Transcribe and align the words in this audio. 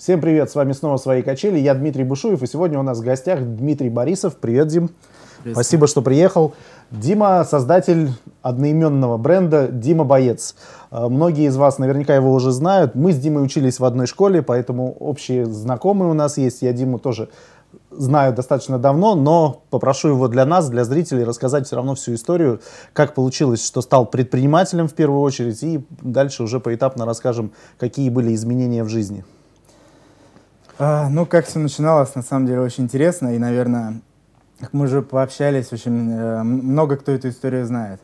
Всем 0.00 0.22
привет, 0.22 0.50
с 0.50 0.54
вами 0.54 0.72
снова 0.72 0.96
«Свои 0.96 1.20
качели», 1.20 1.58
я 1.58 1.74
Дмитрий 1.74 2.04
Бушуев, 2.04 2.42
и 2.42 2.46
сегодня 2.46 2.78
у 2.78 2.82
нас 2.82 3.00
в 3.00 3.04
гостях 3.04 3.40
Дмитрий 3.42 3.90
Борисов. 3.90 4.36
Привет, 4.36 4.68
Дим. 4.68 4.88
Спасибо, 5.52 5.86
что 5.86 6.00
приехал. 6.00 6.54
Дима– 6.90 7.44
создатель 7.50 8.08
одноименного 8.40 9.18
бренда 9.18 9.68
«Дима 9.70 10.04
Боец». 10.04 10.56
Э, 10.90 11.06
многие 11.08 11.48
из 11.48 11.56
вас 11.58 11.76
наверняка 11.76 12.14
его 12.14 12.32
уже 12.32 12.50
знают. 12.50 12.94
Мы 12.94 13.12
с 13.12 13.18
Димой 13.18 13.44
учились 13.44 13.78
в 13.78 13.84
одной 13.84 14.06
школе, 14.06 14.40
поэтому 14.40 14.96
общие 15.00 15.44
знакомые 15.44 16.10
у 16.10 16.14
нас 16.14 16.38
есть. 16.38 16.62
Я 16.62 16.72
Диму 16.72 16.98
тоже 16.98 17.28
знаю 17.90 18.32
достаточно 18.32 18.78
давно, 18.78 19.14
но 19.14 19.64
попрошу 19.68 20.08
его 20.08 20.28
для 20.28 20.46
нас, 20.46 20.70
для 20.70 20.84
зрителей, 20.84 21.24
рассказать 21.24 21.66
все 21.66 21.76
равно 21.76 21.94
всю 21.94 22.14
историю, 22.14 22.62
как 22.94 23.14
получилось, 23.14 23.62
что 23.66 23.82
стал 23.82 24.06
предпринимателем 24.06 24.88
в 24.88 24.94
первую 24.94 25.20
очередь, 25.20 25.62
и 25.62 25.84
дальше 26.00 26.42
уже 26.42 26.58
поэтапно 26.58 27.04
расскажем, 27.04 27.52
какие 27.76 28.08
были 28.08 28.34
изменения 28.34 28.82
в 28.82 28.88
жизни. 28.88 29.26
А, 30.82 31.10
ну, 31.10 31.26
как 31.26 31.44
все 31.44 31.58
начиналось, 31.58 32.14
на 32.14 32.22
самом 32.22 32.46
деле, 32.46 32.62
очень 32.62 32.84
интересно, 32.84 33.34
и, 33.34 33.38
наверное, 33.38 34.00
как 34.60 34.72
мы 34.72 34.86
уже 34.86 35.02
пообщались, 35.02 35.74
очень 35.74 36.10
э, 36.10 36.42
много 36.42 36.96
кто 36.96 37.12
эту 37.12 37.28
историю 37.28 37.66
знает. 37.66 38.00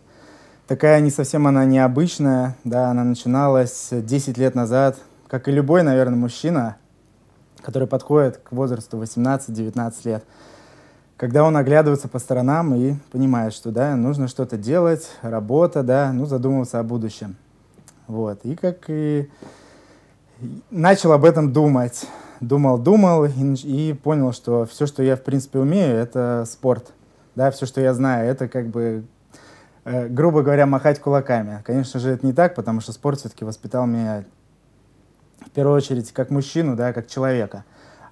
Такая 0.67 1.01
не 1.01 1.11
совсем 1.11 1.47
она 1.47 1.65
необычная, 1.65 2.55
да, 2.65 2.91
она 2.91 3.03
начиналась 3.03 3.89
10 3.91 4.37
лет 4.37 4.55
назад, 4.55 4.99
как 5.27 5.49
и 5.49 5.53
любой, 5.53 5.85
наверное, 5.85 6.19
мужчина, 6.19 6.77
который 7.63 7.89
подходит 7.89 8.43
к 8.45 8.53
возрасту 8.53 9.03
18-19 9.03 9.95
лет, 10.05 10.25
когда 11.17 11.45
он 11.45 11.57
оглядывается 11.57 12.09
по 12.09 12.19
сторонам 12.19 12.75
и 12.75 12.97
понимает, 13.11 13.55
что 13.55 13.71
да, 13.71 13.97
нужно 13.97 14.29
что-то 14.29 14.59
делать, 14.59 15.09
работа, 15.23 15.83
да, 15.83 16.13
ну, 16.13 16.27
задумываться 16.27 16.79
о 16.79 16.83
будущем. 16.83 17.37
Вот. 18.07 18.41
И 18.45 18.55
как 18.55 18.85
и 18.89 19.31
начал 20.71 21.13
об 21.13 21.25
этом 21.25 21.55
думать 21.55 22.07
думал, 22.41 22.79
думал 22.79 23.25
и, 23.25 23.55
и 23.65 23.93
понял, 23.93 24.33
что 24.33 24.65
все, 24.67 24.87
что 24.87 25.03
я, 25.03 25.17
в 25.17 25.23
принципе, 25.23 25.59
умею, 25.59 25.97
это 25.97 26.45
спорт. 26.47 26.93
Да, 27.35 27.51
все, 27.51 27.67
что 27.67 27.81
я 27.81 27.93
знаю, 27.95 28.29
это 28.29 28.49
как 28.49 28.69
бы, 28.69 29.05
э, 29.85 30.09
грубо 30.09 30.43
говоря, 30.43 30.67
махать 30.67 31.01
кулаками. 31.01 31.63
Конечно 31.65 32.01
же, 32.01 32.11
это 32.11 32.27
не 32.27 32.33
так, 32.33 32.55
потому 32.55 32.81
что 32.81 32.93
спорт 32.93 33.19
все-таки 33.19 33.45
воспитал 33.45 33.87
меня 33.87 34.25
в 35.45 35.51
первую 35.51 35.77
очередь 35.77 36.13
как 36.13 36.31
мужчину, 36.31 36.77
да, 36.77 36.93
как 36.93 37.09
человека. 37.09 37.65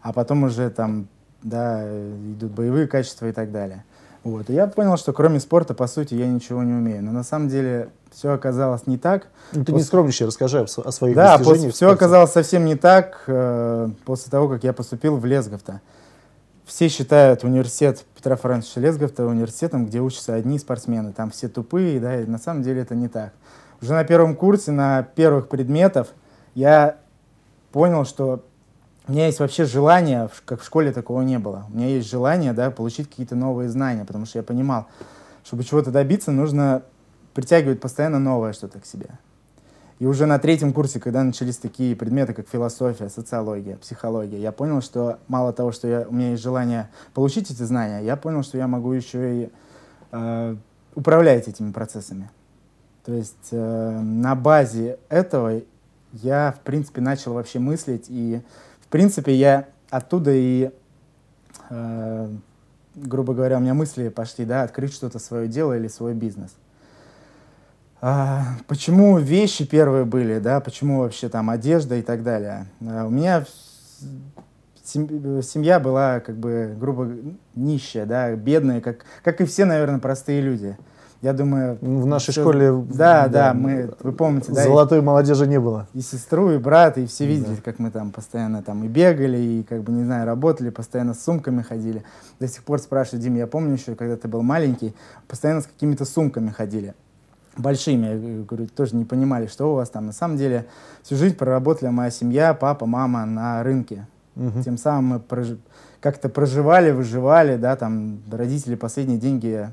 А 0.02 0.12
потом 0.12 0.44
уже 0.44 0.68
там, 0.70 1.08
да, 1.42 1.82
идут 1.84 2.52
боевые 2.52 2.86
качества 2.86 3.26
и 3.26 3.32
так 3.32 3.50
далее. 3.50 3.84
Вот. 4.24 4.48
И 4.48 4.54
я 4.54 4.66
понял, 4.66 4.96
что 4.96 5.12
кроме 5.12 5.38
спорта, 5.38 5.74
по 5.74 5.86
сути, 5.86 6.14
я 6.14 6.26
ничего 6.26 6.62
не 6.62 6.72
умею. 6.72 7.04
Но 7.04 7.12
на 7.12 7.22
самом 7.22 7.48
деле 7.48 7.90
все 8.10 8.32
оказалось 8.32 8.86
не 8.86 8.96
так. 8.96 9.28
Ну, 9.52 9.60
ты 9.60 9.72
после... 9.72 9.74
не 9.74 9.82
скромничай, 9.82 10.26
расскажи 10.26 10.60
о, 10.60 10.66
своих 10.66 11.14
да, 11.14 11.36
достижениях. 11.36 11.72
Да, 11.72 11.74
все 11.74 11.90
оказалось 11.90 12.32
совсем 12.32 12.64
не 12.64 12.74
так 12.74 13.22
э, 13.26 13.90
после 14.06 14.30
того, 14.30 14.48
как 14.48 14.64
я 14.64 14.72
поступил 14.72 15.18
в 15.18 15.26
Лесговто. 15.26 15.82
Все 16.64 16.88
считают 16.88 17.44
университет 17.44 18.06
Петра 18.16 18.36
Францовича 18.36 18.80
Лесговта 18.80 19.26
университетом, 19.26 19.84
где 19.84 20.00
учатся 20.00 20.34
одни 20.34 20.58
спортсмены. 20.58 21.12
Там 21.12 21.30
все 21.30 21.48
тупые, 21.48 22.00
да, 22.00 22.22
и 22.22 22.24
на 22.24 22.38
самом 22.38 22.62
деле 22.62 22.80
это 22.80 22.94
не 22.94 23.08
так. 23.08 23.34
Уже 23.82 23.92
на 23.92 24.04
первом 24.04 24.34
курсе, 24.34 24.72
на 24.72 25.02
первых 25.02 25.48
предметах 25.48 26.06
я 26.54 26.96
понял, 27.72 28.06
что 28.06 28.42
у 29.06 29.12
меня 29.12 29.26
есть 29.26 29.40
вообще 29.40 29.64
желание, 29.64 30.30
как 30.46 30.62
в 30.62 30.64
школе 30.64 30.90
такого 30.92 31.22
не 31.22 31.38
было. 31.38 31.66
У 31.70 31.76
меня 31.76 31.88
есть 31.88 32.08
желание, 32.08 32.52
да, 32.52 32.70
получить 32.70 33.08
какие-то 33.08 33.36
новые 33.36 33.68
знания, 33.68 34.04
потому 34.04 34.24
что 34.24 34.38
я 34.38 34.42
понимал, 34.42 34.86
чтобы 35.44 35.62
чего-то 35.62 35.90
добиться, 35.90 36.32
нужно 36.32 36.82
притягивать 37.34 37.80
постоянно 37.80 38.18
новое 38.18 38.54
что-то 38.54 38.80
к 38.80 38.86
себе. 38.86 39.10
И 39.98 40.06
уже 40.06 40.26
на 40.26 40.38
третьем 40.38 40.72
курсе, 40.72 41.00
когда 41.00 41.22
начались 41.22 41.56
такие 41.58 41.94
предметы, 41.94 42.32
как 42.32 42.48
философия, 42.48 43.08
социология, 43.08 43.76
психология, 43.76 44.40
я 44.40 44.52
понял, 44.52 44.80
что 44.80 45.18
мало 45.28 45.52
того, 45.52 45.70
что 45.70 45.86
я, 45.86 46.06
у 46.08 46.12
меня 46.12 46.30
есть 46.30 46.42
желание 46.42 46.88
получить 47.12 47.50
эти 47.50 47.62
знания, 47.62 48.00
я 48.00 48.16
понял, 48.16 48.42
что 48.42 48.58
я 48.58 48.66
могу 48.66 48.92
еще 48.92 49.44
и 49.44 49.50
э, 50.12 50.56
управлять 50.94 51.46
этими 51.46 51.70
процессами. 51.70 52.30
То 53.04 53.12
есть 53.12 53.48
э, 53.52 54.00
на 54.00 54.34
базе 54.34 54.98
этого 55.10 55.60
я, 56.12 56.54
в 56.58 56.60
принципе, 56.60 57.00
начал 57.00 57.34
вообще 57.34 57.58
мыслить 57.58 58.06
и 58.08 58.40
принципе, 58.94 59.34
я 59.34 59.66
оттуда 59.90 60.30
и, 60.32 60.70
э, 61.68 62.28
грубо 62.94 63.34
говоря, 63.34 63.56
у 63.56 63.60
меня 63.60 63.74
мысли 63.74 64.08
пошли, 64.08 64.44
да, 64.44 64.62
открыть 64.62 64.94
что-то 64.94 65.18
свое 65.18 65.48
дело 65.48 65.76
или 65.76 65.88
свой 65.88 66.14
бизнес. 66.14 66.54
А, 68.00 68.44
почему 68.68 69.18
вещи 69.18 69.66
первые 69.66 70.04
были, 70.04 70.38
да, 70.38 70.60
почему 70.60 71.00
вообще 71.00 71.28
там 71.28 71.50
одежда 71.50 71.96
и 71.96 72.02
так 72.02 72.22
далее. 72.22 72.66
А, 72.82 73.06
у 73.06 73.10
меня 73.10 73.44
семья 74.84 75.80
была 75.80 76.20
как 76.20 76.36
бы 76.36 76.76
грубо 76.78 77.10
нищая, 77.56 78.06
да, 78.06 78.32
бедная, 78.36 78.80
как, 78.80 79.06
как 79.24 79.40
и 79.40 79.44
все, 79.44 79.64
наверное, 79.64 79.98
простые 79.98 80.40
люди. 80.40 80.76
Я 81.24 81.32
думаю... 81.32 81.78
В 81.80 82.04
нашей 82.04 82.32
все... 82.32 82.42
школе... 82.42 82.70
Да, 82.70 83.28
да, 83.28 83.28
да, 83.28 83.54
мы, 83.54 83.94
вы 84.02 84.12
помните, 84.12 84.52
да? 84.52 84.62
Золотой 84.62 84.98
и, 84.98 85.00
молодежи 85.00 85.46
не 85.46 85.58
было. 85.58 85.88
И 85.94 86.02
сестру, 86.02 86.50
и 86.50 86.58
брата, 86.58 87.00
и 87.00 87.06
все 87.06 87.24
видели, 87.26 87.54
да. 87.54 87.62
как 87.64 87.78
мы 87.78 87.90
там 87.90 88.10
постоянно 88.10 88.62
там 88.62 88.84
и 88.84 88.88
бегали, 88.88 89.38
и 89.38 89.62
как 89.62 89.84
бы, 89.84 89.92
не 89.92 90.04
знаю, 90.04 90.26
работали, 90.26 90.68
постоянно 90.68 91.14
с 91.14 91.24
сумками 91.24 91.62
ходили. 91.62 92.04
До 92.40 92.46
сих 92.46 92.62
пор 92.62 92.78
спрашивают, 92.78 93.22
Дим, 93.22 93.36
я 93.36 93.46
помню 93.46 93.72
еще, 93.72 93.94
когда 93.94 94.18
ты 94.18 94.28
был 94.28 94.42
маленький, 94.42 94.94
постоянно 95.26 95.62
с 95.62 95.66
какими-то 95.66 96.04
сумками 96.04 96.50
ходили. 96.50 96.92
Большими, 97.56 98.06
я 98.06 98.44
говорю, 98.44 98.66
тоже 98.66 98.94
не 98.94 99.06
понимали, 99.06 99.46
что 99.46 99.72
у 99.72 99.76
вас 99.76 99.88
там. 99.88 100.04
На 100.04 100.12
самом 100.12 100.36
деле 100.36 100.66
всю 101.02 101.16
жизнь 101.16 101.36
проработала 101.36 101.90
моя 101.90 102.10
семья, 102.10 102.52
папа, 102.52 102.84
мама 102.84 103.24
на 103.24 103.62
рынке. 103.62 104.06
Угу. 104.36 104.62
Тем 104.62 104.76
самым 104.76 105.04
мы 105.06 105.20
прож... 105.20 105.46
как-то 106.00 106.28
проживали, 106.28 106.90
выживали, 106.90 107.56
да, 107.56 107.76
там 107.76 108.18
родители 108.30 108.74
последние 108.74 109.18
деньги 109.18 109.70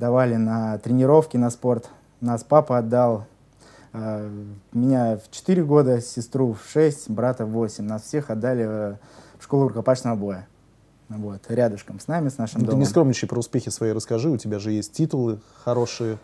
давали 0.00 0.36
на 0.36 0.78
тренировки, 0.78 1.36
на 1.36 1.50
спорт. 1.50 1.90
Нас 2.20 2.42
папа 2.42 2.78
отдал. 2.78 3.26
Э, 3.92 4.28
меня 4.72 5.18
в 5.18 5.30
4 5.30 5.62
года, 5.62 6.00
сестру 6.00 6.54
в 6.54 6.72
6, 6.72 7.10
брата 7.10 7.44
в 7.44 7.50
8. 7.50 7.84
Нас 7.84 8.02
всех 8.02 8.30
отдали 8.30 8.66
э, 8.66 8.94
в 9.38 9.44
школу 9.44 9.68
рукопашного 9.68 10.16
боя. 10.16 10.48
Вот, 11.10 11.42
рядышком 11.48 12.00
с 12.00 12.08
нами, 12.08 12.28
с 12.28 12.38
нашим 12.38 12.60
ну, 12.60 12.66
домом. 12.66 12.80
Ты 12.80 12.86
не 12.86 12.90
скромничай 12.90 13.28
про 13.28 13.38
успехи 13.38 13.68
свои 13.68 13.92
расскажи, 13.92 14.30
у 14.30 14.36
тебя 14.36 14.58
же 14.58 14.70
есть 14.70 14.92
титулы 14.92 15.40
хорошие. 15.64 16.18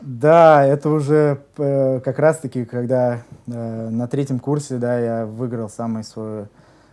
Да, 0.00 0.64
это 0.64 0.88
уже 0.90 1.42
э, 1.58 2.00
как 2.00 2.18
раз-таки, 2.20 2.64
когда 2.64 3.22
э, 3.46 3.88
на 3.90 4.06
третьем 4.06 4.38
курсе, 4.38 4.78
да, 4.78 4.98
я 4.98 5.26
выиграл 5.26 5.68
самую 5.68 6.04
свою 6.04 6.46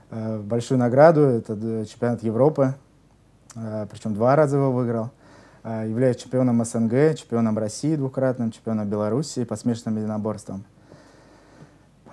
э, 0.10 0.40
большую 0.40 0.80
награду, 0.80 1.22
это 1.22 1.54
э, 1.54 1.86
чемпионат 1.86 2.24
Европы, 2.24 2.74
э, 3.56 3.86
причем 3.92 4.16
два 4.16 4.36
раза 4.36 4.58
его 4.58 4.72
выиграл. 4.72 5.06
А, 5.06 5.25
являюсь 5.66 6.18
чемпионом 6.18 6.64
СНГ, 6.64 7.16
чемпионом 7.18 7.58
России 7.58 7.96
двукратным, 7.96 8.52
чемпионом 8.52 8.88
Беларуси 8.88 9.44
по 9.46 9.56
смешанным 9.56 9.98
единоборствам. 9.98 10.64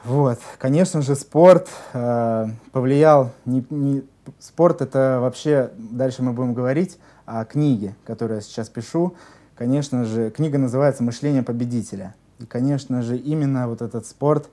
Вот, 0.04 0.40
конечно 0.58 1.00
же, 1.00 1.14
спорт 1.14 1.68
э, 1.92 2.46
повлиял. 2.72 3.30
Не, 3.44 3.64
не, 3.70 4.02
спорт 4.40 4.82
это 4.82 5.18
вообще, 5.20 5.70
дальше 5.76 6.24
мы 6.24 6.32
будем 6.32 6.54
говорить 6.54 6.98
о 7.24 7.44
книге, 7.44 7.94
которую 8.04 8.36
я 8.36 8.42
сейчас 8.42 8.68
пишу. 8.68 9.14
Конечно 9.54 10.04
же, 10.04 10.30
книга 10.30 10.58
называется 10.58 11.04
«Мышление 11.04 11.44
победителя». 11.44 12.16
И, 12.40 12.46
конечно 12.46 13.02
же, 13.02 13.16
именно 13.16 13.68
вот 13.68 13.80
этот 13.80 14.04
спорт 14.04 14.48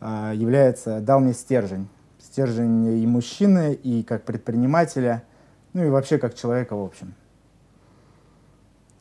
э, 0.00 0.32
является, 0.36 1.00
дал 1.00 1.18
мне 1.18 1.32
стержень. 1.32 1.88
Стержень 2.20 3.02
и 3.02 3.06
мужчины, 3.06 3.74
и 3.74 4.04
как 4.04 4.22
предпринимателя, 4.22 5.24
ну 5.72 5.84
и 5.84 5.88
вообще 5.88 6.18
как 6.18 6.36
человека 6.36 6.76
в 6.76 6.84
общем. 6.84 7.14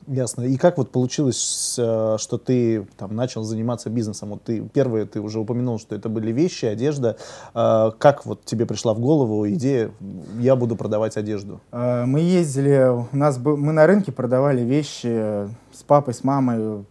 Ясно. 0.08 0.44
И 0.44 0.58
как 0.58 0.78
вот 0.78 0.92
получилось, 0.92 1.76
э, 1.78 2.18
что 2.20 2.38
ты 2.38 2.88
там 2.98 3.16
начал 3.16 3.44
заниматься 3.44 3.90
бизнесом? 3.90 4.30
Вот 4.30 4.44
ты 4.44 4.62
первое, 4.74 5.06
ты 5.06 5.22
уже 5.22 5.40
упомянул, 5.40 5.80
что 5.80 5.96
это 5.96 6.10
были 6.10 6.32
вещи, 6.32 6.66
одежда. 6.66 7.18
Э, 7.54 7.92
как 7.98 8.26
вот 8.26 8.44
тебе 8.44 8.66
пришла 8.66 8.94
в 8.94 9.00
голову 9.00 9.48
идея, 9.50 9.92
я 10.40 10.56
буду 10.56 10.76
продавать 10.76 11.16
одежду? 11.18 11.62
Э, 11.72 12.06
мы 12.06 12.20
ездили, 12.20 13.06
у 13.12 13.16
нас 13.16 13.38
был, 13.38 13.56
мы 13.58 13.72
на 13.72 13.88
рынке 13.88 14.12
продавали 14.12 14.62
вещи 14.62 15.48
с 15.72 15.84
папой, 15.86 16.14
с 16.14 16.24
мамой 16.24 16.86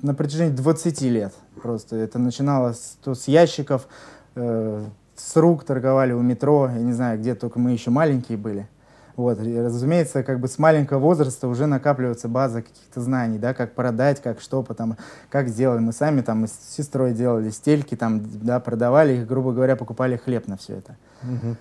на 0.00 0.14
протяжении 0.14 0.54
20 0.54 1.02
лет. 1.02 1.34
Просто 1.62 1.96
это 1.96 2.18
начиналось 2.18 2.96
то 3.02 3.14
с 3.14 3.28
ящиков, 3.28 3.88
с 4.34 5.36
рук 5.36 5.64
торговали 5.64 6.12
у 6.12 6.20
метро, 6.20 6.68
я 6.68 6.82
не 6.82 6.92
знаю, 6.92 7.18
где 7.18 7.34
только 7.34 7.58
мы 7.58 7.70
еще 7.70 7.90
маленькие 7.90 8.36
были. 8.36 8.68
Вот, 9.16 9.40
и, 9.40 9.60
разумеется, 9.60 10.24
как 10.24 10.40
бы 10.40 10.48
с 10.48 10.58
маленького 10.58 10.98
возраста 10.98 11.46
уже 11.46 11.66
накапливается 11.66 12.28
база 12.28 12.62
каких-то 12.62 13.00
знаний, 13.00 13.38
да, 13.38 13.54
как 13.54 13.72
продать, 13.74 14.20
как 14.20 14.40
что, 14.40 14.62
потом, 14.64 14.96
как 15.30 15.48
сделать. 15.48 15.80
Мы 15.80 15.92
сами 15.92 16.20
там 16.20 16.46
с 16.46 16.52
сестрой 16.76 17.12
делали 17.12 17.50
стельки, 17.50 17.94
там, 17.94 18.22
да, 18.42 18.58
продавали 18.58 19.14
их, 19.18 19.26
грубо 19.26 19.52
говоря, 19.52 19.76
покупали 19.76 20.16
хлеб 20.16 20.48
на 20.48 20.56
все 20.56 20.78
это. 20.78 20.96
Угу. 21.22 21.56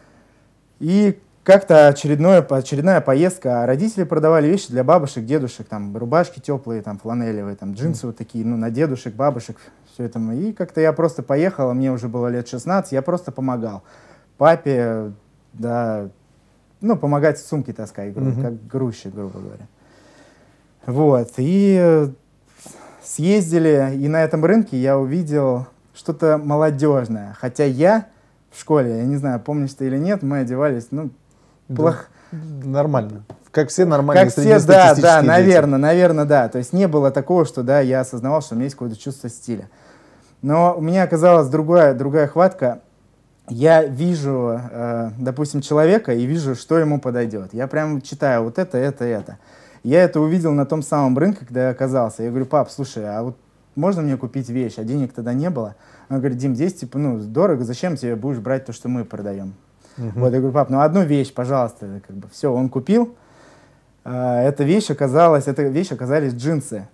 И 0.79 1.21
как-то 1.43 1.89
очередное, 1.89 2.41
очередная 2.41 3.01
поездка, 3.01 3.63
а 3.63 3.65
родители 3.67 4.03
продавали 4.03 4.47
вещи 4.47 4.69
для 4.69 4.83
бабушек, 4.83 5.25
дедушек, 5.25 5.67
там, 5.67 5.95
рубашки 5.95 6.39
теплые, 6.39 6.81
там, 6.81 6.97
фланелевые, 6.97 7.55
там, 7.55 7.73
джинсы 7.73 8.07
вот 8.07 8.17
такие, 8.17 8.43
ну, 8.45 8.57
на 8.57 8.71
дедушек, 8.71 9.13
бабушек, 9.13 9.57
все 9.93 10.05
это. 10.05 10.19
И 10.33 10.53
как-то 10.53 10.81
я 10.81 10.91
просто 10.91 11.21
поехал, 11.21 11.71
мне 11.73 11.91
уже 11.91 12.07
было 12.07 12.27
лет 12.27 12.47
16, 12.47 12.93
я 12.93 13.01
просто 13.03 13.31
помогал 13.31 13.83
папе, 14.37 15.11
да, 15.53 16.09
ну, 16.83 16.95
помогать 16.97 17.39
сумки 17.39 17.71
таскать, 17.73 18.13
гру- 18.13 18.25
Мгм. 18.25 18.41
как 18.43 18.67
грузчик, 18.67 19.13
грубо 19.15 19.39
говоря. 19.39 19.67
Вот, 20.85 21.31
и 21.37 21.77
э, 21.81 22.07
съездили, 23.03 23.93
и 23.95 24.07
на 24.07 24.23
этом 24.23 24.43
рынке 24.45 24.77
я 24.77 24.97
увидел 24.99 25.65
что-то 25.95 26.37
молодежное. 26.37 27.35
Хотя 27.39 27.63
я 27.63 28.07
в 28.51 28.59
школе, 28.59 28.97
я 28.97 29.03
не 29.05 29.15
знаю, 29.15 29.39
помнишь 29.39 29.73
ты 29.73 29.87
или 29.87 29.97
нет, 29.97 30.23
мы 30.23 30.39
одевались, 30.39 30.87
ну, 30.91 31.09
Да. 31.69 31.75
плохо. 31.75 32.05
Нормально. 32.63 33.23
Как 33.51 33.69
все 33.69 33.85
нормальные 33.85 34.25
Как 34.25 34.33
все, 34.33 34.59
да, 34.59 34.95
да, 34.95 35.19
дети. 35.21 35.27
наверное, 35.27 35.77
наверное, 35.79 36.25
да. 36.25 36.49
То 36.49 36.57
есть 36.57 36.73
не 36.73 36.87
было 36.87 37.11
такого, 37.11 37.45
что, 37.45 37.61
да, 37.63 37.79
я 37.79 38.01
осознавал, 38.01 38.41
что 38.41 38.55
у 38.55 38.57
меня 38.57 38.65
есть 38.65 38.75
какое-то 38.75 38.97
чувство 38.99 39.29
стиля. 39.29 39.69
Но 40.41 40.75
у 40.75 40.81
меня 40.81 41.03
оказалась 41.03 41.47
другая, 41.47 41.93
другая 41.93 42.27
хватка. 42.27 42.81
Я 43.49 43.83
вижу, 43.83 44.59
э, 44.71 45.11
допустим, 45.17 45.61
человека 45.61 46.13
и 46.13 46.25
вижу, 46.25 46.55
что 46.55 46.77
ему 46.77 46.99
подойдет. 46.99 47.53
Я 47.53 47.67
прям 47.67 48.01
читаю 48.01 48.43
вот 48.43 48.57
это, 48.57 48.77
это, 48.77 49.03
это. 49.03 49.37
Я 49.83 50.03
это 50.03 50.21
увидел 50.21 50.53
на 50.53 50.65
том 50.65 50.81
самом 50.81 51.17
рынке, 51.17 51.45
когда 51.45 51.65
я 51.65 51.69
оказался. 51.71 52.23
Я 52.23 52.29
говорю, 52.29 52.45
пап, 52.45 52.71
слушай, 52.71 53.03
а 53.05 53.21
вот 53.21 53.37
можно 53.75 54.01
мне 54.01 54.15
купить 54.15 54.47
вещь? 54.49 54.75
А 54.77 54.83
денег 54.83 55.11
тогда 55.13 55.33
не 55.33 55.49
было. 55.49 55.75
Он 56.09 56.19
говорит, 56.19 56.37
Дим, 56.37 56.55
здесь 56.55 56.73
типа, 56.73 56.97
ну, 56.97 57.19
дорого, 57.19 57.65
зачем 57.65 57.97
тебе 57.97 58.15
будешь 58.15 58.39
брать 58.39 58.65
то, 58.65 58.71
что 58.71 58.87
мы 58.87 59.03
продаем? 59.03 59.55
Мгм. 59.97 60.21
Вот, 60.21 60.33
я 60.33 60.39
говорю, 60.39 60.53
пап, 60.53 60.69
ну 60.69 60.79
одну 60.79 61.03
вещь, 61.03 61.33
пожалуйста, 61.33 62.01
как 62.07 62.15
бы, 62.15 62.27
все, 62.31 62.51
он 62.51 62.69
купил. 62.69 63.15
А, 64.05 64.41
Эта 64.43 64.63
вещь 64.63 64.89
оказалась, 64.89 65.47
эта 65.47 65.63
вещь 65.63 65.91
оказались 65.91 66.33
джинсы. 66.33 66.87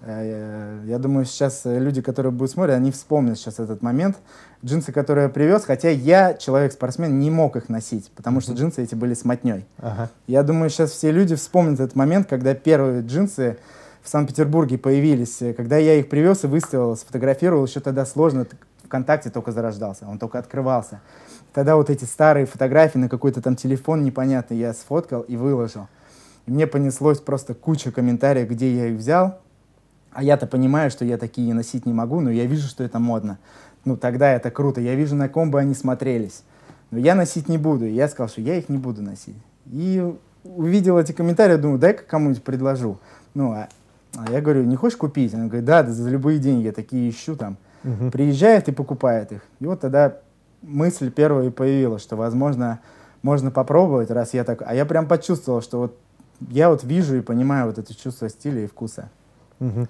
Э, 0.00 0.80
Я 0.86 0.98
думаю, 0.98 1.24
сейчас 1.26 1.62
люди, 1.64 2.00
которые 2.00 2.32
будут 2.32 2.50
смотреть, 2.52 2.76
они 2.76 2.90
вспомнят 2.90 3.38
сейчас 3.38 3.58
этот 3.58 3.82
момент. 3.82 4.16
Джинсы, 4.64 4.92
которые 4.92 5.24
я 5.24 5.28
привез, 5.28 5.64
хотя 5.64 5.88
я, 5.90 6.34
человек-спортсмен, 6.34 7.18
не 7.18 7.30
мог 7.30 7.56
их 7.56 7.68
носить, 7.68 8.10
потому 8.16 8.40
что 8.40 8.54
джинсы 8.54 8.82
эти 8.82 8.94
были 8.94 9.14
с 9.14 9.24
мотней. 9.24 9.66
Ага. 9.78 10.08
Я 10.26 10.42
думаю, 10.42 10.70
сейчас 10.70 10.90
все 10.90 11.10
люди 11.12 11.34
вспомнят 11.34 11.80
этот 11.80 11.96
момент, 11.96 12.28
когда 12.28 12.54
первые 12.54 13.02
джинсы 13.02 13.58
в 14.02 14.08
Санкт-Петербурге 14.08 14.78
появились. 14.78 15.42
Когда 15.56 15.76
я 15.76 15.94
их 15.94 16.08
привез 16.08 16.44
и 16.44 16.46
выставил, 16.46 16.96
сфотографировал, 16.96 17.66
еще 17.66 17.80
тогда 17.80 18.06
сложно, 18.06 18.46
ВКонтакте 18.84 19.28
только 19.30 19.52
зарождался, 19.52 20.06
он 20.08 20.18
только 20.18 20.38
открывался. 20.38 21.00
Тогда 21.52 21.76
вот 21.76 21.90
эти 21.90 22.04
старые 22.04 22.46
фотографии 22.46 22.98
на 22.98 23.08
какой-то 23.08 23.42
там 23.42 23.54
телефон 23.54 24.02
непонятный 24.02 24.56
я 24.56 24.72
сфоткал 24.72 25.20
и 25.22 25.36
выложил. 25.36 25.88
И 26.48 26.50
мне 26.50 26.66
понеслось 26.66 27.20
просто 27.20 27.52
куча 27.52 27.92
комментариев, 27.92 28.48
где 28.48 28.74
я 28.74 28.86
их 28.86 28.98
взял. 28.98 29.38
А 30.12 30.22
я-то 30.22 30.46
понимаю, 30.46 30.90
что 30.90 31.04
я 31.04 31.18
такие 31.18 31.52
носить 31.52 31.84
не 31.84 31.92
могу, 31.92 32.20
но 32.20 32.30
я 32.30 32.46
вижу, 32.46 32.66
что 32.68 32.82
это 32.82 32.98
модно. 32.98 33.38
Ну, 33.84 33.98
тогда 33.98 34.32
это 34.32 34.50
круто. 34.50 34.80
Я 34.80 34.94
вижу, 34.94 35.14
на 35.14 35.28
ком 35.28 35.50
бы 35.50 35.60
они 35.60 35.74
смотрелись. 35.74 36.42
Но 36.90 36.98
я 36.98 37.14
носить 37.14 37.50
не 37.50 37.58
буду. 37.58 37.84
И 37.84 37.90
я 37.90 38.08
сказал, 38.08 38.30
что 38.30 38.40
я 38.40 38.56
их 38.56 38.70
не 38.70 38.78
буду 38.78 39.02
носить. 39.02 39.36
И 39.66 40.02
увидел 40.42 40.96
эти 40.96 41.12
комментарии, 41.12 41.56
думаю, 41.56 41.78
дай-ка 41.78 42.02
кому-нибудь 42.04 42.42
предложу. 42.42 42.98
Ну, 43.34 43.52
а, 43.52 43.68
а 44.16 44.32
я 44.32 44.40
говорю, 44.40 44.64
не 44.64 44.76
хочешь 44.76 44.96
купить? 44.96 45.34
Он 45.34 45.48
говорит, 45.48 45.66
да, 45.66 45.82
да, 45.82 45.92
за 45.92 46.08
любые 46.08 46.38
деньги, 46.38 46.64
я 46.64 46.72
такие 46.72 47.10
ищу 47.10 47.36
там. 47.36 47.58
Мгм. 47.82 48.10
Приезжает 48.10 48.68
и 48.68 48.72
покупает 48.72 49.32
их. 49.32 49.42
И 49.60 49.66
вот 49.66 49.80
тогда 49.80 50.16
мысль 50.62 51.10
первая 51.10 51.48
и 51.48 51.50
появилась, 51.50 52.00
что, 52.00 52.16
возможно, 52.16 52.80
можно 53.20 53.50
попробовать, 53.50 54.10
раз 54.10 54.32
я 54.32 54.44
так... 54.44 54.62
А 54.66 54.74
я 54.74 54.86
прям 54.86 55.06
почувствовал, 55.06 55.60
что 55.60 55.78
вот 55.80 55.98
я 56.40 56.70
вот 56.70 56.84
вижу 56.84 57.16
и 57.16 57.20
понимаю 57.20 57.66
вот 57.66 57.78
это 57.78 57.94
чувство 57.94 58.28
стиля 58.28 58.64
и 58.64 58.66
вкуса. 58.66 59.10
Мгм. 59.58 59.88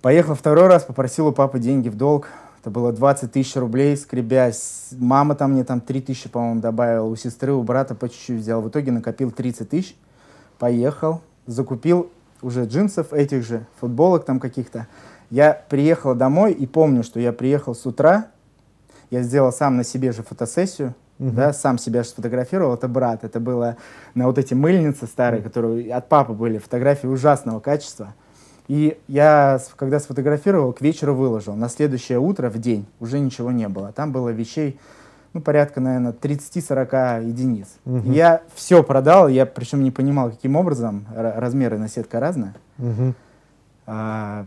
Поехал 0.00 0.34
второй 0.34 0.66
раз, 0.66 0.84
попросил 0.84 1.28
у 1.28 1.32
папы 1.32 1.58
деньги 1.58 1.88
в 1.88 1.96
долг. 1.96 2.28
Это 2.60 2.70
было 2.70 2.92
20 2.92 3.32
тысяч 3.32 3.54
рублей, 3.56 3.96
скребясь. 3.96 4.88
Мама 4.92 5.34
там 5.34 5.52
мне 5.52 5.64
там 5.64 5.80
3 5.80 6.00
тысячи, 6.00 6.28
по-моему, 6.28 6.60
добавила. 6.60 7.04
У 7.06 7.16
сестры, 7.16 7.52
у 7.52 7.62
брата 7.62 7.94
по 7.94 8.08
чуть-чуть 8.08 8.40
взял. 8.40 8.62
В 8.62 8.68
итоге 8.68 8.92
накопил 8.92 9.30
30 9.30 9.68
тысяч. 9.68 9.96
Поехал, 10.58 11.20
закупил 11.46 12.10
уже 12.40 12.64
джинсов 12.64 13.12
этих 13.12 13.44
же, 13.44 13.66
футболок 13.80 14.24
там 14.24 14.40
каких-то. 14.40 14.86
Я 15.30 15.54
приехал 15.68 16.14
домой 16.14 16.52
и 16.52 16.66
помню, 16.66 17.02
что 17.02 17.18
я 17.18 17.32
приехал 17.32 17.74
с 17.74 17.86
утра. 17.86 18.26
Я 19.10 19.22
сделал 19.22 19.52
сам 19.52 19.76
на 19.76 19.84
себе 19.84 20.12
же 20.12 20.22
фотосессию. 20.22 20.94
Мгм. 21.22 21.36
Да, 21.36 21.52
сам 21.52 21.78
себя 21.78 22.02
сфотографировал, 22.02 22.74
это 22.74 22.88
брат, 22.88 23.22
это 23.22 23.38
было 23.38 23.76
на 24.14 24.26
вот 24.26 24.38
эти 24.38 24.54
мыльницы 24.54 25.06
старые, 25.06 25.40
которые 25.42 25.94
от 25.94 26.08
папы 26.08 26.32
были, 26.32 26.58
фотографии 26.58 27.06
ужасного 27.06 27.60
качества. 27.60 28.14
И 28.66 28.98
я, 29.06 29.60
когда 29.76 30.00
сфотографировал, 30.00 30.72
к 30.72 30.80
вечеру 30.80 31.14
выложил. 31.14 31.54
На 31.54 31.68
следующее 31.68 32.18
утро, 32.18 32.48
в 32.50 32.58
день, 32.58 32.86
уже 33.00 33.18
ничего 33.20 33.52
не 33.52 33.68
было. 33.68 33.92
Там 33.92 34.10
было 34.12 34.30
вещей, 34.30 34.78
ну, 35.32 35.40
порядка, 35.40 35.80
наверное, 35.80 36.12
30-40 36.12 37.24
единиц. 37.24 37.68
И 37.86 38.10
Я 38.12 38.42
все 38.54 38.82
продал, 38.82 39.28
я 39.28 39.46
причем 39.46 39.82
не 39.84 39.90
понимал, 39.90 40.30
каким 40.30 40.56
образом, 40.56 41.06
ра- 41.14 41.38
размеры 41.38 41.78
на 41.78 41.88
сетка 41.88 42.18
разная. 42.20 42.54
Мгм. 42.78 43.14
А, 43.86 44.46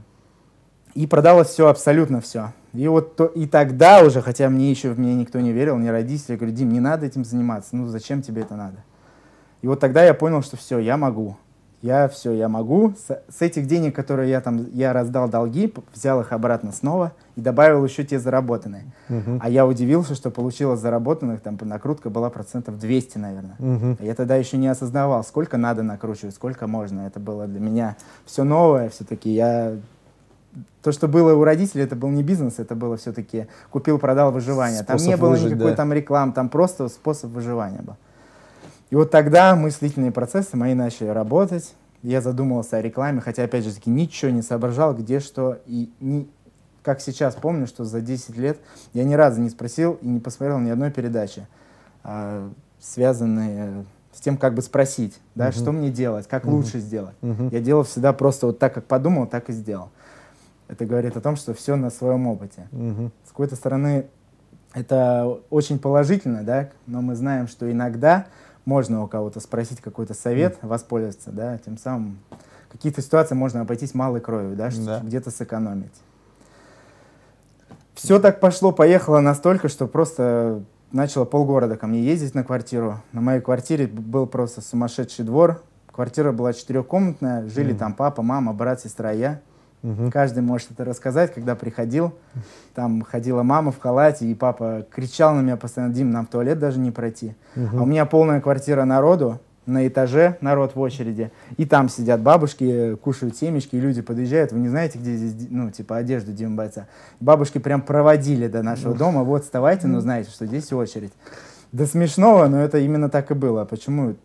и 0.95 1.05
продалось 1.07 1.49
все, 1.49 1.67
абсолютно 1.67 2.21
все. 2.21 2.53
И 2.73 2.87
вот 2.87 3.15
то, 3.15 3.25
и 3.25 3.45
тогда 3.45 4.03
уже, 4.03 4.21
хотя 4.21 4.49
мне 4.49 4.71
еще 4.71 4.89
в 4.89 4.99
меня 4.99 5.13
никто 5.13 5.39
не 5.39 5.51
верил, 5.51 5.77
ни 5.77 5.87
родители, 5.87 6.31
я 6.31 6.37
говорю, 6.37 6.55
Дим, 6.55 6.71
не 6.73 6.79
надо 6.79 7.05
этим 7.05 7.23
заниматься, 7.23 7.75
ну 7.75 7.87
зачем 7.87 8.21
тебе 8.21 8.41
это 8.41 8.55
надо? 8.55 8.77
И 9.61 9.67
вот 9.67 9.79
тогда 9.79 10.03
я 10.03 10.13
понял, 10.13 10.41
что 10.41 10.57
все, 10.57 10.79
я 10.79 10.97
могу. 10.97 11.37
Я 11.81 12.07
все, 12.07 12.31
я 12.31 12.49
могу. 12.49 12.93
С, 12.97 13.21
с 13.29 13.41
этих 13.41 13.67
денег, 13.67 13.95
которые 13.95 14.29
я 14.29 14.41
там, 14.41 14.67
я 14.73 14.91
раздал 14.91 15.29
долги, 15.29 15.71
взял 15.93 16.19
их 16.19 16.31
обратно 16.31 16.71
снова 16.71 17.11
и 17.35 17.41
добавил 17.41 17.85
еще 17.85 18.03
те 18.03 18.17
заработанные. 18.17 18.85
Мгм. 19.07 19.39
А 19.41 19.49
я 19.49 19.67
удивился, 19.67 20.15
что 20.15 20.31
получилось 20.31 20.79
заработанных, 20.79 21.41
там 21.41 21.59
накрутка 21.61 22.09
была 22.09 22.29
процентов 22.29 22.79
200, 22.79 23.17
наверное. 23.19 23.55
А 23.99 24.03
Я 24.03 24.15
тогда 24.15 24.35
еще 24.35 24.57
не 24.57 24.67
осознавал, 24.67 25.23
сколько 25.23 25.57
надо 25.57 25.83
накручивать, 25.83 26.33
сколько 26.33 26.65
можно. 26.65 27.01
Это 27.01 27.19
было 27.19 27.45
для 27.45 27.59
меня 27.59 27.97
все 28.25 28.43
новое 28.43 28.89
все-таки. 28.89 29.29
Я... 29.29 29.75
То, 30.81 30.91
что 30.91 31.07
было 31.07 31.33
у 31.33 31.43
родителей, 31.43 31.83
это 31.83 31.95
был 31.95 32.09
не 32.09 32.23
бизнес, 32.23 32.59
это 32.59 32.75
было 32.75 32.95
все-таки 32.97 33.47
купил-продал 33.71 34.31
выживание. 34.31 34.83
там 34.83 34.99
Способ 34.99 35.07
не 35.07 35.17
было 35.21 35.29
выжить, 35.31 35.51
никакой 35.53 35.71
да. 35.71 35.77
там 35.77 35.91
рекламы, 35.93 36.33
там 36.33 36.49
просто 36.49 36.87
способ 36.89 37.31
выживания 37.31 37.81
был. 37.81 37.95
И 38.91 38.95
вот 38.95 39.09
тогда 39.11 39.55
мыслительные 39.55 40.11
процессы 40.11 40.55
мои 40.55 40.73
начали 40.75 41.07
работать. 41.07 41.73
Я 42.03 42.21
задумывался 42.21 42.77
о 42.77 42.81
рекламе, 42.81 43.19
хотя, 43.19 43.43
опять 43.43 43.63
же 43.65 43.73
таки, 43.73 43.89
ничего 43.89 44.29
не 44.31 44.43
соображал, 44.43 44.93
где 44.93 45.19
что. 45.19 45.57
И 45.65 45.91
ни- 45.99 46.29
как 46.83 47.01
сейчас 47.01 47.33
помню, 47.33 47.65
что 47.65 47.83
за 47.83 47.99
10 47.99 48.37
лет 48.37 48.59
я 48.93 49.03
ни 49.03 49.15
разу 49.15 49.41
не 49.41 49.49
спросил 49.49 49.97
и 50.03 50.07
не 50.07 50.19
посмотрел 50.19 50.59
ни 50.59 50.69
одной 50.69 50.91
передачи, 50.91 51.47
а, 52.03 52.47
связанные 52.79 53.85
с 54.13 54.21
тем, 54.21 54.37
как 54.37 54.53
бы 54.53 54.61
спросить, 54.61 55.19
да, 55.33 55.45
Мгм. 55.45 55.53
что 55.53 55.71
мне 55.71 55.89
делать, 55.89 56.27
как 56.27 56.45
Мгм. 56.45 56.53
лучше 56.55 56.79
сделать. 56.79 57.15
Мгм. 57.21 57.49
Я 57.49 57.59
делал 57.59 57.83
всегда 57.83 58.13
просто 58.13 58.45
вот 58.47 58.59
так, 58.59 58.73
как 58.73 58.85
подумал, 58.85 59.25
так 59.27 59.49
и 59.49 59.53
сделал. 59.53 59.89
Это 60.67 60.85
говорит 60.85 61.15
о 61.17 61.21
том, 61.21 61.35
что 61.35 61.53
все 61.53 61.75
на 61.75 61.89
своем 61.89 62.27
опыте. 62.27 62.67
Мгм. 62.71 63.11
С 63.25 63.29
какой-то 63.29 63.55
стороны, 63.55 64.07
это 64.73 65.39
очень 65.49 65.79
положительно, 65.79 66.43
да, 66.43 66.69
но 66.87 67.01
мы 67.01 67.15
знаем, 67.15 67.47
что 67.47 67.71
иногда 67.71 68.25
можно 68.65 69.03
у 69.03 69.07
кого-то 69.07 69.39
спросить 69.39 69.79
какой-то 69.79 70.13
совет, 70.15 70.57
воспользоваться, 70.63 71.31
да, 71.31 71.57
тем 71.59 71.77
самым 71.77 72.17
в 72.67 72.71
каких-то 72.71 73.01
ситуациях 73.01 73.37
можно 73.39 73.61
обойтись 73.61 73.93
малой 73.93 74.19
кровью, 74.21 74.55
да, 74.55 74.69
Да. 74.85 74.99
где-то 75.01 75.29
сэкономить. 75.31 75.93
Все 77.93 78.19
так 78.19 78.39
пошло, 78.39 78.71
поехало 78.71 79.19
настолько, 79.21 79.69
что 79.69 79.87
просто 79.87 80.63
начало 80.91 81.25
полгорода 81.25 81.77
ко 81.77 81.87
мне 81.87 82.01
ездить 82.03 82.35
на 82.35 82.43
квартиру. 82.43 83.01
На 83.13 83.21
моей 83.21 83.39
квартире 83.41 83.87
был 83.87 84.27
просто 84.27 84.61
сумасшедший 84.61 85.23
двор. 85.25 85.61
Квартира 85.91 86.33
была 86.33 86.51
четырехкомнатная, 86.51 87.47
жили 87.47 87.69
Мгм. 87.71 87.79
там 87.79 87.93
папа, 87.93 88.21
мама, 88.21 88.51
брат, 88.53 88.81
сестра, 88.81 89.11
я. 89.11 89.39
Мгм. 89.85 90.11
Каждый 90.11 90.41
может 90.41 90.71
это 90.71 90.83
рассказать, 90.83 91.33
когда 91.33 91.55
приходил. 91.55 92.13
Там 92.73 93.03
ходила 93.03 93.43
мама 93.43 93.71
в 93.71 93.79
халате, 93.79 94.25
и 94.25 94.33
папа 94.33 94.85
кричал 94.91 95.35
на 95.35 95.41
меня 95.41 95.57
постоянно, 95.57 95.93
Дим, 95.93 96.09
нам 96.09 96.25
в 96.25 96.29
туалет 96.29 96.57
даже 96.57 96.79
не 96.79 96.89
пройти. 96.89 97.35
Мгм. 97.55 97.79
А 97.79 97.83
у 97.83 97.85
меня 97.85 98.05
полная 98.05 98.41
квартира 98.41 98.83
народу, 98.83 99.39
на 99.67 99.87
этаже 99.87 100.37
народ 100.41 100.75
в 100.75 100.79
очереди, 100.79 101.31
и 101.57 101.65
там 101.65 101.89
сидят 101.89 102.21
бабушки, 102.21 102.95
кушают 102.95 103.35
семечки, 103.35 103.75
и 103.75 103.79
люди 103.79 104.01
подъезжают, 104.01 104.51
вы 104.51 104.59
не 104.59 104.69
знаете, 104.69 104.99
где 104.99 105.15
здесь, 105.15 105.47
ну, 105.49 105.71
типа, 105.71 105.97
одежду 105.97 106.31
Дима 106.33 106.55
Бойца. 106.55 106.85
Бабушки 107.19 107.57
прям 107.57 107.81
проводили 107.81 108.47
до 108.47 108.61
нашего 108.61 108.93
дома, 108.93 109.23
вот, 109.23 109.43
вставайте, 109.43 109.87
но 109.87 110.01
знаете, 110.01 110.29
что 110.29 110.45
здесь 110.45 110.71
очередь. 110.71 111.13
До 111.71 111.87
смешного, 111.87 112.47
но 112.47 112.59
это 112.61 112.77
именно 112.77 113.09
так 113.09 113.31
и 113.31 113.33
было. 113.33 113.65
Почему? 113.65 114.15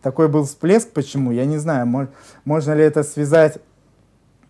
Такой 0.00 0.28
был 0.28 0.44
всплеск, 0.44 0.90
почему? 0.90 1.32
Я 1.32 1.44
не 1.44 1.58
знаю, 1.58 1.86
мож- 1.86 2.08
можно 2.44 2.72
ли 2.72 2.84
это 2.84 3.02
связать 3.02 3.58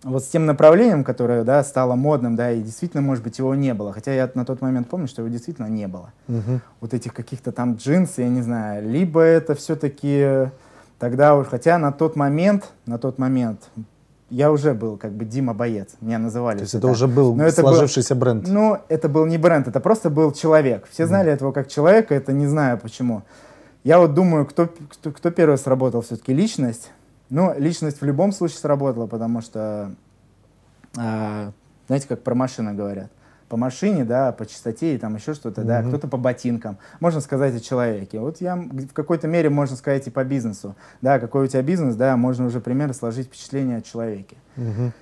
вот 0.05 0.23
с 0.23 0.29
тем 0.29 0.47
направлением, 0.47 1.03
которое, 1.03 1.45
да, 1.45 1.65
стало 1.65 1.95
модным, 1.95 2.37
да, 2.37 2.53
и 2.53 2.61
действительно, 2.61 3.03
может 3.03 3.25
быть, 3.25 3.39
его 3.39 3.55
не 3.55 3.75
было. 3.75 3.93
Хотя 3.93 4.13
я 4.13 4.31
на 4.35 4.45
тот 4.45 4.61
момент 4.61 4.89
помню, 4.89 5.09
что 5.09 5.23
его 5.23 5.31
действительно 5.31 5.67
не 5.67 5.89
было 5.89 6.13
Мгм. 6.29 6.61
вот 6.81 6.95
этих 6.95 7.15
каких-то 7.15 7.53
там 7.53 7.75
джинс, 7.77 8.19
я 8.19 8.29
не 8.29 8.43
знаю, 8.43 8.89
либо 8.89 9.21
это 9.21 9.55
все-таки 9.55 10.51
тогда 10.99 11.35
уж, 11.37 11.49
хотя 11.49 11.79
на 11.79 11.91
тот 11.91 12.17
момент, 12.17 12.71
на 12.87 12.99
тот 12.99 13.19
момент 13.19 13.69
я 14.31 14.51
уже 14.51 14.75
был 14.75 14.97
как 14.97 15.13
бы 15.13 15.25
Дима 15.25 15.55
Боец, 15.55 15.91
меня 16.01 16.19
называли. 16.19 16.59
То 16.59 16.63
есть 16.63 16.75
это 16.75 16.89
уже 16.89 17.07
был 17.07 17.35
Но 17.35 17.45
это 17.45 17.61
сложившийся 17.61 18.15
был, 18.15 18.21
бренд? 18.21 18.49
Ну, 18.49 18.79
это 18.89 19.09
был 19.09 19.27
не 19.27 19.39
бренд, 19.39 19.69
это 19.69 19.81
просто 19.81 20.11
был 20.11 20.33
человек. 20.33 20.87
Все 20.91 21.07
знали 21.07 21.31
mm. 21.31 21.35
этого 21.35 21.53
как 21.53 21.69
человека, 21.69 22.15
это 22.15 22.33
не 22.33 22.47
знаю 22.47 22.79
почему. 22.79 23.23
Я 23.85 23.99
вот 23.99 24.15
думаю, 24.15 24.47
кто, 24.47 24.69
кто, 24.91 25.13
кто 25.13 25.31
первый 25.31 25.59
сработал 25.59 26.01
все-таки 26.01 26.33
личность. 26.33 26.91
Ну, 27.31 27.55
личность 27.59 28.01
в 28.01 28.05
любом 28.05 28.33
случае 28.33 28.59
сработала, 28.59 29.07
потому 29.07 29.41
что, 29.41 29.95
э, 30.97 31.51
знаете, 31.87 32.09
как 32.09 32.23
про 32.23 32.35
машины 32.35 32.75
говорят. 32.75 33.11
По 33.49 33.57
машине, 33.57 34.05
да, 34.05 34.33
по 34.33 34.47
частоте 34.47 34.95
и 34.95 34.99
там 34.99 35.15
еще 35.17 35.35
что-то, 35.35 35.63
mm-hmm. 35.63 35.65
да, 35.65 35.83
кто-то 35.83 36.09
по 36.09 36.17
ботинкам. 36.17 36.79
Можно 37.01 37.21
сказать 37.21 37.55
о 37.55 37.61
человеке. 37.61 38.19
Вот 38.19 38.41
я 38.41 38.57
в 38.57 38.93
какой-то 38.93 39.29
мере 39.29 39.51
можно 39.51 39.77
сказать 39.77 40.07
и 40.07 40.11
по 40.11 40.25
бизнесу. 40.25 40.75
Да, 41.03 41.19
какой 41.19 41.45
у 41.45 41.47
тебя 41.47 41.63
бизнес, 41.63 41.95
да, 41.95 42.17
можно 42.17 42.47
уже 42.47 42.61
примерно 42.61 42.95
сложить 42.95 43.27
впечатление 43.27 43.79
о 43.79 43.83
человеке. 43.83 44.37
Mm-hmm. 44.57 44.93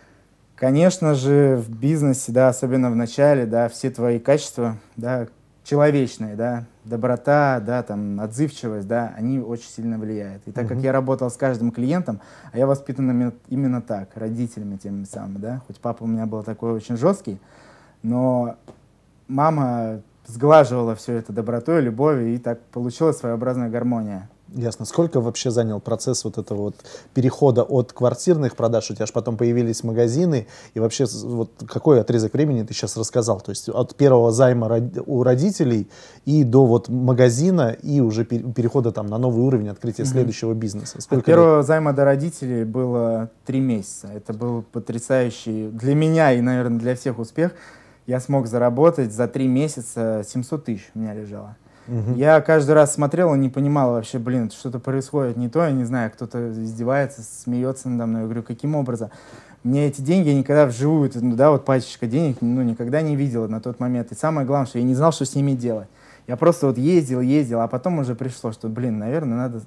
Конечно 0.57 1.15
же, 1.15 1.57
в 1.57 1.71
бизнесе, 1.71 2.31
да, 2.31 2.49
особенно 2.49 2.91
в 2.91 2.97
начале, 2.97 3.47
да, 3.47 3.69
все 3.69 3.91
твои 3.91 4.19
качества, 4.19 4.77
да, 4.97 5.27
человечные, 5.65 6.35
да, 6.35 6.65
доброта, 6.85 7.61
да, 7.65 7.83
там, 7.83 8.21
отзывчивость, 8.21 8.89
да, 8.89 9.15
они 9.17 9.39
очень 9.39 9.69
сильно 9.69 9.99
влияют. 9.99 10.43
И 10.47 10.53
так 10.53 10.69
как 10.69 10.79
я 10.79 10.93
работал 10.93 11.31
с 11.31 11.37
каждым 11.37 11.71
клиентом, 11.71 12.21
а 12.53 12.59
я 12.59 12.67
воспитан 12.67 13.33
именно 13.49 13.81
так, 13.81 14.11
родителями 14.17 14.77
теми 14.77 15.05
самыми, 15.05 15.39
да, 15.39 15.63
хоть 15.67 15.79
папа 15.79 16.03
у 16.05 16.07
меня 16.07 16.27
был 16.27 16.43
такой 16.43 16.73
очень 16.73 16.97
жесткий, 16.97 17.39
но 18.03 18.57
мама 19.29 20.03
сглаживала 20.27 20.95
все 20.95 21.15
это 21.15 21.33
добротой, 21.33 21.81
любовью, 21.81 22.35
и 22.35 22.39
так 22.39 22.61
получилась 22.67 23.19
своеобразная 23.19 23.71
гармония. 23.71 24.29
Ясно. 24.55 24.85
Сколько 24.85 25.21
вообще 25.21 25.51
занял 25.51 25.81
процесс 25.81 26.25
вот 26.25 26.39
этого 26.39 26.63
вот 26.63 26.77
перехода 27.15 27.63
от 27.63 27.93
квартирных 27.93 28.57
продаж? 28.57 28.91
У 28.91 28.95
тебя 28.95 29.07
же 29.07 29.13
потом 29.13 29.37
появились 29.37 29.83
магазины. 29.85 30.47
И 30.75 30.81
вообще 30.81 31.07
вот 31.25 31.51
какой 31.67 32.01
отрезок 32.01 32.35
времени 32.35 32.63
ты 32.63 32.75
сейчас 32.75 32.97
рассказал? 32.97 33.41
То 33.41 33.51
есть 33.51 33.69
от 33.69 33.95
первого 33.95 34.33
займа 34.33 34.91
у 35.07 35.23
родителей 35.23 35.89
и 36.25 36.45
до 36.45 36.67
вот 36.67 36.89
магазина 36.89 37.71
и 37.83 38.01
уже 38.01 38.25
перехода 38.25 38.93
там 38.93 39.07
на 39.07 39.19
новый 39.19 39.43
уровень 39.43 39.69
открытия 39.69 40.03
mm-hmm. 40.03 40.07
следующего 40.07 40.55
бизнеса. 40.55 41.01
Сколько 41.01 41.21
от 41.21 41.27
первого 41.27 41.57
лет? 41.59 41.67
займа 41.67 41.93
до 41.93 42.05
родителей 42.05 42.65
было 42.65 43.31
три 43.47 43.61
месяца. 43.61 44.09
Это 44.09 44.33
был 44.33 44.63
потрясающий 44.63 45.69
для 45.69 45.95
меня 45.95 46.33
и, 46.33 46.41
наверное, 46.41 46.79
для 46.79 46.95
всех 46.95 47.19
успех. 47.19 47.53
Я 48.07 48.21
смог 48.21 48.47
заработать 48.47 49.13
за 49.13 49.29
три 49.29 49.47
месяца 49.47 50.25
700 50.27 50.65
тысяч 50.65 50.91
у 50.95 50.99
меня 50.99 51.15
лежало. 51.15 51.57
Угу. 51.89 52.15
Я 52.15 52.41
каждый 52.41 52.73
раз 52.73 52.95
смотрел 52.95 53.35
и 53.35 53.39
не 53.39 53.49
понимал 53.49 53.93
вообще, 53.93 54.19
блин, 54.19 54.51
что-то 54.51 54.79
происходит 54.79 55.37
не 55.37 55.49
то, 55.49 55.65
я 55.65 55.73
не 55.73 55.85
знаю, 55.85 56.11
кто-то 56.11 56.51
издевается, 56.51 57.23
смеется 57.23 57.89
надо 57.89 58.07
мной. 58.07 58.21
Я 58.23 58.27
говорю, 58.27 58.43
каким 58.43 58.77
образом? 58.77 59.11
Мне 59.65 59.87
эти 59.87 60.01
деньги 60.01 60.29
я 60.29 60.35
никогда 60.35 60.67
вживую, 60.67 61.11
ну 61.15 61.37
да, 61.37 61.51
вот 61.51 61.65
пачечка 61.65 62.07
денег, 62.07 62.39
ну 62.41 62.63
никогда 62.63 63.01
не 63.01 63.17
видел 63.17 63.49
на 63.49 63.61
тот 63.61 63.81
момент. 63.81 64.13
И 64.13 64.15
самое 64.15 64.47
главное, 64.47 64.67
что 64.67 64.79
я 64.79 64.85
не 64.85 64.95
знал, 64.95 65.13
что 65.13 65.25
с 65.25 65.35
ними 65.35 65.53
делать. 65.53 65.89
Я 66.27 66.37
просто 66.37 66.67
вот 66.67 66.79
ездил, 66.79 67.21
ездил, 67.21 67.61
а 67.61 67.69
потом 67.69 67.99
уже 67.99 68.15
пришло, 68.15 68.53
что, 68.53 68.69
блин, 68.69 68.99
наверное, 68.99 69.37
надо 69.37 69.63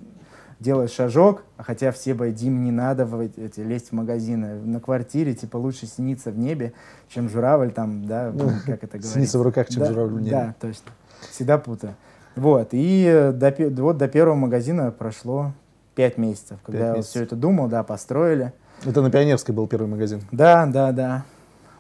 делать 0.60 0.91
шажок, 0.91 1.43
а 1.57 1.63
хотя 1.63 1.91
все 1.91 2.13
бы, 2.13 2.31
Дим, 2.31 2.63
не 2.63 2.72
надо 2.72 3.05
в 3.05 3.19
эти, 3.19 3.60
лезть 3.60 3.89
в 3.89 3.91
магазины. 3.91 4.55
На 4.63 4.79
квартире, 4.79 5.34
типа, 5.34 5.57
лучше 5.57 5.86
сниться 5.86 6.31
в 6.31 6.38
небе, 6.38 6.74
чем 7.10 7.29
журавль 7.29 7.72
там, 7.72 8.05
да, 8.05 8.31
как 8.65 8.84
это 8.84 8.88
говорится. 8.88 9.12
Сниться 9.12 9.39
в 9.39 9.41
руках, 9.41 9.67
чем 9.69 9.81
да, 9.81 9.89
журавль 9.89 10.13
в 10.13 10.22
небе. 10.22 10.31
Да, 10.31 10.55
точно. 10.60 10.91
Всегда 11.31 11.57
путаю. 11.57 11.95
Вот, 12.36 12.69
и 12.72 13.31
до, 13.34 13.55
вот 13.81 13.98
до 13.98 14.07
первого 14.07 14.36
магазина 14.36 14.91
прошло 14.91 15.53
пять 15.95 16.17
месяцев, 16.17 16.57
когда 16.65 16.79
5 16.79 16.88
я 16.88 16.93
месяцев. 16.98 17.12
все 17.12 17.24
это 17.24 17.36
думал, 17.36 17.67
да, 17.67 17.84
построили. 17.84 18.51
Это 18.86 19.01
на 19.01 19.10
Пионерской 19.10 19.55
был 19.55 19.67
первый 19.67 19.88
магазин? 19.88 20.22
Да, 20.31 20.65
да, 20.65 20.91
да. 20.91 21.24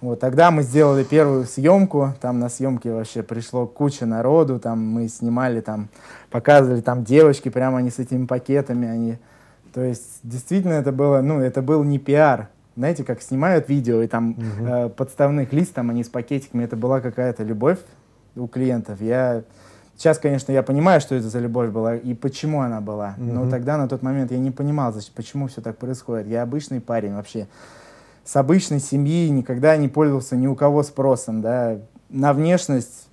Вот 0.01 0.19
тогда 0.19 0.51
мы 0.51 0.61
сделали 0.63 1.03
первую 1.03 1.45
съемку, 1.45 2.13
там 2.21 2.39
на 2.39 2.49
съемке 2.49 2.91
вообще 2.91 3.23
пришло 3.23 3.65
куча 3.65 4.05
народу, 4.05 4.59
там 4.59 4.79
мы 4.79 5.07
снимали, 5.07 5.61
там 5.61 5.89
показывали, 6.29 6.81
там 6.81 7.03
девочки 7.03 7.49
прямо 7.49 7.79
они 7.79 7.89
с 7.89 7.99
этими 7.99 8.25
пакетами, 8.25 8.87
они, 8.87 9.17
то 9.73 9.81
есть 9.81 10.19
действительно 10.23 10.73
это 10.73 10.91
было, 10.91 11.21
ну 11.21 11.39
это 11.39 11.61
был 11.61 11.83
не 11.83 11.97
пиар, 11.97 12.49
знаете, 12.75 13.03
как 13.03 13.21
снимают 13.21 13.67
видео 13.69 14.01
и 14.01 14.07
там 14.07 14.31
угу. 14.31 14.67
э, 14.67 14.89
подставных 14.89 15.53
лист, 15.53 15.73
там 15.73 15.89
они 15.89 16.03
с 16.03 16.09
пакетиками, 16.09 16.65
это 16.65 16.75
была 16.75 17.01
какая-то 17.01 17.43
любовь 17.43 17.79
у 18.35 18.47
клиентов. 18.47 19.01
Я 19.01 19.43
Сейчас, 19.97 20.19
конечно, 20.19 20.51
я 20.51 20.61
понимаю, 20.61 20.99
что 20.99 21.15
это 21.15 21.29
за 21.29 21.39
любовь 21.39 21.69
была 21.69 21.95
и 21.95 22.13
почему 22.13 22.61
она 22.61 22.81
была. 22.81 23.15
Mm-hmm. 23.17 23.31
Но 23.31 23.49
тогда, 23.49 23.77
на 23.77 23.87
тот 23.87 24.01
момент, 24.01 24.31
я 24.31 24.37
не 24.37 24.51
понимал, 24.51 24.93
почему 25.15 25.47
все 25.47 25.61
так 25.61 25.77
происходит. 25.77 26.27
Я 26.27 26.41
обычный 26.41 26.81
парень 26.81 27.13
вообще. 27.13 27.47
С 28.25 28.35
обычной 28.35 28.79
семьи 28.79 29.29
никогда 29.29 29.77
не 29.77 29.87
пользовался 29.87 30.35
ни 30.35 30.47
у 30.47 30.55
кого 30.55 30.83
спросом, 30.83 31.41
да. 31.41 31.79
На 32.09 32.33
внешность 32.33 33.07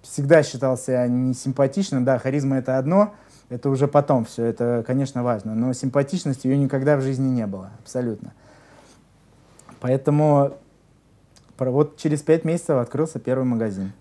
всегда 0.00 0.42
считался 0.42 1.06
не 1.06 1.34
симпатичным, 1.34 2.04
да, 2.04 2.18
харизма 2.18 2.56
это 2.56 2.78
одно, 2.78 3.14
это 3.50 3.68
уже 3.68 3.86
потом 3.86 4.24
все, 4.24 4.44
это, 4.44 4.82
конечно, 4.86 5.22
важно. 5.22 5.54
Но 5.54 5.72
симпатичность 5.74 6.44
ее 6.44 6.56
никогда 6.56 6.96
в 6.96 7.02
жизни 7.02 7.28
не 7.28 7.46
было, 7.46 7.70
абсолютно. 7.82 8.32
Поэтому 9.80 10.52
вот 11.58 11.98
через 11.98 12.22
пять 12.22 12.44
месяцев 12.44 12.78
открылся 12.78 13.18
первый 13.18 13.44
магазин 13.44 13.92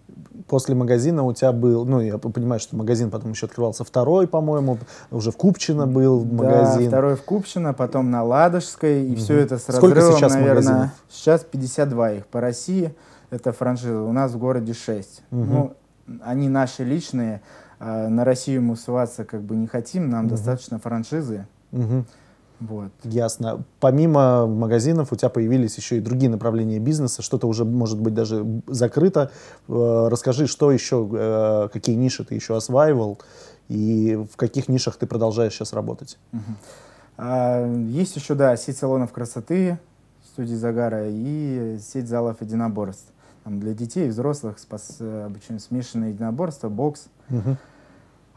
после 0.47 0.75
магазина 0.75 1.23
у 1.23 1.33
тебя 1.33 1.51
был, 1.51 1.85
ну, 1.85 1.99
я 2.01 2.17
понимаю, 2.17 2.59
что 2.59 2.75
магазин 2.75 3.11
потом 3.11 3.31
еще 3.31 3.45
открывался 3.45 3.83
второй, 3.83 4.27
по-моему, 4.27 4.77
уже 5.11 5.31
в 5.31 5.37
Купчино 5.37 5.87
был 5.87 6.23
магазин. 6.25 6.83
Да, 6.83 6.87
второй 6.87 7.15
в 7.15 7.23
Купчино, 7.23 7.73
потом 7.73 8.11
на 8.11 8.23
Ладожской, 8.23 9.05
и 9.05 9.13
угу. 9.13 9.19
все 9.19 9.37
это 9.37 9.57
с 9.57 9.63
Сколько 9.63 9.95
разрывом, 9.95 10.17
сейчас 10.17 10.33
наверное, 10.33 10.55
магазинов? 10.55 10.89
сейчас 11.09 11.43
52 11.43 12.11
их 12.13 12.27
по 12.27 12.41
России, 12.41 12.93
это 13.29 13.51
франшиза, 13.51 14.01
у 14.01 14.11
нас 14.11 14.31
в 14.31 14.37
городе 14.37 14.73
6. 14.73 15.23
Угу. 15.31 15.43
Ну, 15.43 15.73
они 16.23 16.49
наши 16.49 16.83
личные, 16.83 17.41
а 17.79 18.09
на 18.09 18.25
Россию 18.25 18.63
мы 18.63 18.73
усываться 18.73 19.25
как 19.25 19.41
бы 19.41 19.55
не 19.55 19.67
хотим, 19.67 20.09
нам 20.09 20.25
угу. 20.25 20.31
достаточно 20.31 20.79
франшизы. 20.79 21.47
Угу. 21.71 22.05
Вот. 22.59 22.91
Ясно. 23.03 23.63
Помимо 23.79 24.45
магазинов 24.45 25.13
у 25.13 25.15
тебя 25.15 25.29
появились 25.29 25.77
еще 25.77 25.97
и 25.97 26.01
другие 26.01 26.29
направления 26.29 26.79
бизнеса, 26.79 27.21
что-то 27.21 27.47
уже 27.47 27.63
может 27.63 27.99
быть 27.99 28.13
даже 28.13 28.45
закрыто. 28.67 29.31
Э, 29.67 30.07
расскажи, 30.11 30.47
что 30.47 30.71
еще, 30.71 31.09
э, 31.11 31.69
какие 31.71 31.95
ниши 31.95 32.25
ты 32.25 32.35
еще 32.35 32.55
осваивал 32.57 33.19
и 33.69 34.19
в 34.31 34.35
каких 34.35 34.67
нишах 34.67 34.97
ты 34.97 35.07
продолжаешь 35.07 35.53
сейчас 35.53 35.73
работать? 35.73 36.17
А, 37.17 37.65
есть 37.87 38.15
еще, 38.15 38.35
да, 38.35 38.55
сеть 38.57 38.77
салонов 38.77 39.13
красоты, 39.13 39.79
студии 40.25 40.55
загара 40.55 41.07
и 41.07 41.77
сеть 41.81 42.07
залов 42.07 42.41
единоборств. 42.41 43.11
Там 43.43 43.59
для 43.59 43.73
детей 43.73 44.07
и 44.07 44.09
взрослых 44.09 44.59
спас, 44.59 44.97
э, 44.99 45.25
обычно 45.25 45.59
смешанное 45.59 46.09
единоборство, 46.09 46.67
бокс. 46.67 47.07
Угу. 47.29 47.57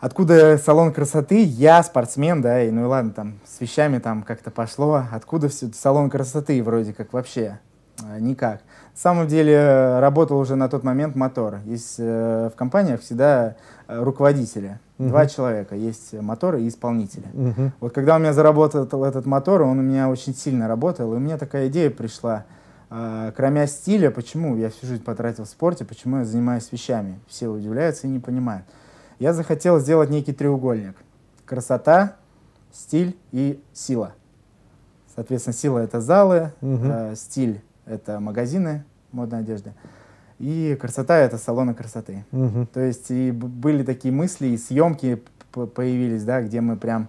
Откуда 0.02 0.58
салон 0.58 0.92
красоты? 0.92 1.44
Я 1.44 1.80
спортсмен, 1.84 2.42
да, 2.42 2.60
и 2.64 2.72
ну 2.72 2.80
и 2.80 2.84
ладно, 2.86 3.12
там 3.12 3.34
с 3.46 3.60
вещами 3.60 4.00
там 4.00 4.24
как-то 4.24 4.50
пошло. 4.50 5.04
Откуда 5.12 5.48
все 5.48 5.70
салон 5.72 6.10
красоты 6.10 6.60
вроде 6.60 6.92
как 6.92 7.12
вообще? 7.12 7.60
А, 8.02 8.18
никак. 8.18 8.62
На 8.94 9.00
самом 9.00 9.28
деле 9.28 10.00
работал 10.00 10.40
уже 10.40 10.56
на 10.56 10.68
тот 10.68 10.82
момент 10.82 11.14
мотор. 11.14 11.60
Есть 11.66 12.00
э, 12.00 12.50
в 12.52 12.56
компаниях 12.56 13.00
всегда 13.00 13.54
э, 13.86 14.02
руководители. 14.02 14.80
Uh-huh. 14.98 15.06
Два 15.06 15.26
человека. 15.26 15.76
Есть 15.76 16.14
мотор 16.14 16.56
и 16.56 16.66
исполнители. 16.66 17.28
Uh-huh. 17.32 17.70
Вот 17.78 17.94
когда 17.94 18.16
у 18.16 18.18
меня 18.18 18.32
заработал 18.32 19.04
этот 19.04 19.24
мотор, 19.24 19.62
он 19.62 19.78
у 19.78 19.82
меня 19.82 20.08
очень 20.08 20.34
сильно 20.34 20.66
работал, 20.66 21.12
и 21.12 21.16
у 21.16 21.20
меня 21.20 21.38
такая 21.38 21.68
идея 21.68 21.90
пришла. 21.90 22.44
Э, 22.90 23.30
кроме 23.36 23.68
стиля, 23.68 24.10
почему 24.10 24.56
я 24.56 24.70
всю 24.70 24.84
жизнь 24.84 25.04
потратил 25.04 25.44
в 25.44 25.48
спорте, 25.48 25.84
почему 25.84 26.18
я 26.18 26.24
занимаюсь 26.24 26.72
вещами? 26.72 27.20
Все 27.28 27.46
удивляются 27.46 28.08
и 28.08 28.10
не 28.10 28.18
понимают 28.18 28.64
я 29.22 29.32
захотел 29.32 29.78
сделать 29.78 30.10
некий 30.10 30.32
треугольник. 30.32 30.96
Красота, 31.46 32.16
стиль 32.72 33.16
и 33.30 33.62
сила. 33.72 34.14
Соответственно, 35.14 35.54
сила— 35.54 35.78
это 35.80 36.00
залы, 36.00 36.50
угу. 36.60 36.80
э, 36.82 37.14
стиль— 37.14 37.60
это 37.86 38.18
магазины 38.18 38.84
модной 39.12 39.38
одежды, 39.38 39.74
и 40.40 40.76
красота— 40.80 41.16
это 41.18 41.38
салоны 41.38 41.72
красоты. 41.72 42.24
Угу. 42.32 42.66
То 42.74 42.80
есть 42.80 43.12
и 43.12 43.30
были 43.30 43.84
такие 43.84 44.12
мысли, 44.12 44.48
и 44.48 44.58
съемки 44.58 45.22
появились, 45.52 46.24
да, 46.24 46.42
где 46.42 46.60
мы 46.60 46.76
прям 46.76 47.06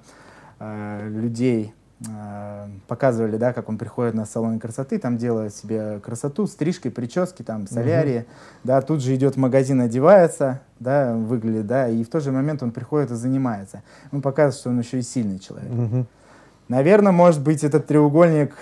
э, 0.60 1.10
людей 1.10 1.74
Э, 2.10 2.68
показывали, 2.88 3.38
да, 3.38 3.54
как 3.54 3.70
он 3.70 3.78
приходит 3.78 4.14
на 4.14 4.26
салон 4.26 4.60
красоты, 4.60 5.00
там 5.00 5.18
делает 5.18 5.56
себе 5.56 6.00
красоту, 6.00 6.48
стрижкой, 6.48 6.92
прически, 6.92 7.44
там, 7.44 7.68
солярии, 7.68 8.20
угу. 8.20 8.26
да, 8.66 8.82
тут 8.82 9.02
же 9.02 9.16
идет 9.16 9.36
в 9.36 9.40
магазин, 9.40 9.80
одевается, 9.80 10.62
да, 10.84 11.14
выглядит, 11.14 11.66
да, 11.66 11.88
и 11.88 12.04
в 12.04 12.10
тот 12.10 12.24
же 12.24 12.32
момент 12.32 12.62
он 12.62 12.72
приходит 12.72 13.12
и 13.12 13.16
занимается. 13.16 13.82
Он 14.12 14.22
показывает, 14.22 14.56
что 14.56 14.70
он 14.70 14.80
еще 14.80 15.00
и 15.00 15.02
сильный 15.02 15.40
человек. 15.40 15.72
Угу. 15.72 16.06
Наверное, 16.68 17.12
может 17.12 17.42
быть, 17.42 17.64
этот 17.64 17.88
треугольник 17.88 18.54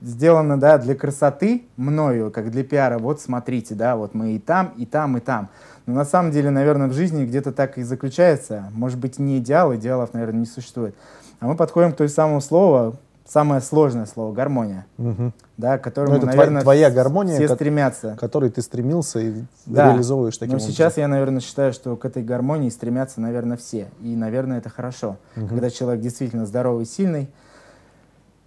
сделано, 0.00 0.58
да, 0.58 0.78
для 0.78 0.94
красоты 0.94 1.64
мною, 1.76 2.30
как 2.30 2.50
для 2.50 2.64
пиара. 2.64 2.98
Вот 2.98 3.20
смотрите, 3.20 3.74
да, 3.74 3.96
вот 3.96 4.14
мы 4.14 4.32
и 4.32 4.38
там, 4.38 4.72
и 4.76 4.86
там, 4.86 5.16
и 5.16 5.20
там. 5.20 5.48
Но 5.86 5.94
на 5.94 6.04
самом 6.04 6.30
деле, 6.30 6.50
наверное, 6.50 6.88
в 6.88 6.92
жизни 6.92 7.24
где-то 7.24 7.52
так 7.52 7.78
и 7.78 7.82
заключается. 7.82 8.70
Может 8.72 8.98
быть, 8.98 9.18
не 9.18 9.38
идеал, 9.38 9.74
идеалов, 9.74 10.14
наверное, 10.14 10.40
не 10.40 10.46
существует. 10.46 10.94
А 11.40 11.46
мы 11.46 11.56
подходим 11.56 11.92
к 11.92 11.96
той 11.96 12.08
самому 12.08 12.40
слову, 12.40 12.96
самое 13.30 13.60
сложное 13.60 14.06
слово 14.06 14.32
гармония, 14.32 14.86
Мгм. 14.98 15.32
да, 15.56 15.78
к 15.78 15.80
Ну, 15.80 15.84
которому, 15.84 16.16
это 16.16 16.26
тво- 16.26 16.30
наверное, 16.30 16.62
твоя 16.62 16.90
гармония, 16.90 17.36
все 17.36 17.54
стремятся. 17.54 18.16
к 18.16 18.18
которой 18.18 18.50
ты 18.50 18.60
стремился 18.60 19.20
и 19.20 19.44
Да. 19.66 19.90
реализовываешь 19.92 20.36
таким 20.36 20.54
Но 20.54 20.56
образом. 20.56 20.72
сейчас 20.74 20.96
я, 20.96 21.06
наверное, 21.06 21.40
считаю, 21.40 21.72
что 21.72 21.96
к 21.96 22.04
этой 22.04 22.24
гармонии 22.24 22.68
стремятся, 22.70 23.20
наверное, 23.20 23.56
все. 23.56 23.88
И, 24.02 24.16
наверное, 24.16 24.58
это 24.58 24.68
хорошо. 24.68 25.16
Мгм. 25.36 25.46
Когда 25.48 25.70
человек 25.70 26.00
действительно 26.02 26.44
здоровый, 26.44 26.86
сильный. 26.86 27.28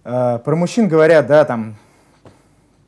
А, 0.04 0.36
про 0.38 0.54
мужчин 0.54 0.86
говорят, 0.86 1.26
да, 1.28 1.46
там, 1.46 1.76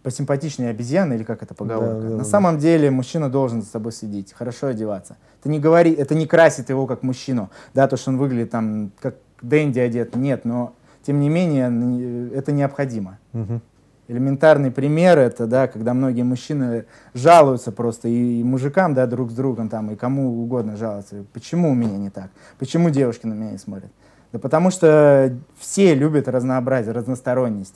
посимпатичнее 0.03 0.71
обезьяны, 0.71 1.15
или 1.15 1.25
как 1.25 1.43
это 1.43 1.55
поговорка. 1.55 1.95
Да, 1.95 2.00
да, 2.03 2.09
На 2.11 2.19
да. 2.19 2.25
самом 2.25 2.59
деле 2.59 2.91
мужчина 2.91 3.31
должен 3.31 3.62
за 3.62 3.69
собой 3.69 3.93
следить, 3.93 4.33
хорошо 4.35 4.69
одеваться. 4.69 5.17
Это 5.41 5.49
не, 5.49 5.59
говори, 5.59 5.93
это 5.93 6.15
не 6.15 6.26
красит 6.26 6.69
его 6.69 6.87
как 6.87 7.03
мужчину, 7.03 7.50
да, 7.75 7.88
то, 7.88 7.97
что 7.97 8.11
он 8.11 8.19
выглядит 8.19 8.50
там 8.50 8.91
как 9.00 9.17
Дэнди 9.43 9.79
одет, 9.81 10.15
нет, 10.15 10.45
но 10.45 10.75
тем 11.07 11.21
не 11.21 11.29
менее 11.29 11.67
н- 11.67 12.33
это 12.35 12.51
необходимо. 12.53 13.19
Мгм. 13.33 13.61
Элементарный 14.09 14.71
пример 14.71 15.19
это, 15.19 15.47
да, 15.47 15.67
когда 15.67 15.93
многие 15.95 16.23
мужчины 16.23 16.85
жалуются 17.15 17.73
просто 17.73 18.09
и, 18.09 18.41
и 18.41 18.45
мужикам, 18.45 18.95
да, 18.95 19.07
друг 19.07 19.31
с 19.31 19.35
другом 19.35 19.69
там, 19.69 19.91
и 19.91 19.97
кому 19.97 20.43
угодно 20.43 20.77
жалуются. 20.77 21.25
Почему 21.33 21.71
у 21.71 21.75
меня 21.75 21.97
не 21.97 22.11
так? 22.11 22.31
Почему 22.59 22.91
девушки 22.91 23.27
на 23.27 23.35
меня 23.35 23.53
не 23.53 23.59
смотрят? 23.59 23.91
Да 24.33 24.39
потому 24.39 24.71
что 24.71 25.33
все 25.59 25.95
любят 25.95 26.29
разнообразие, 26.29 26.93
разносторонность. 26.93 27.75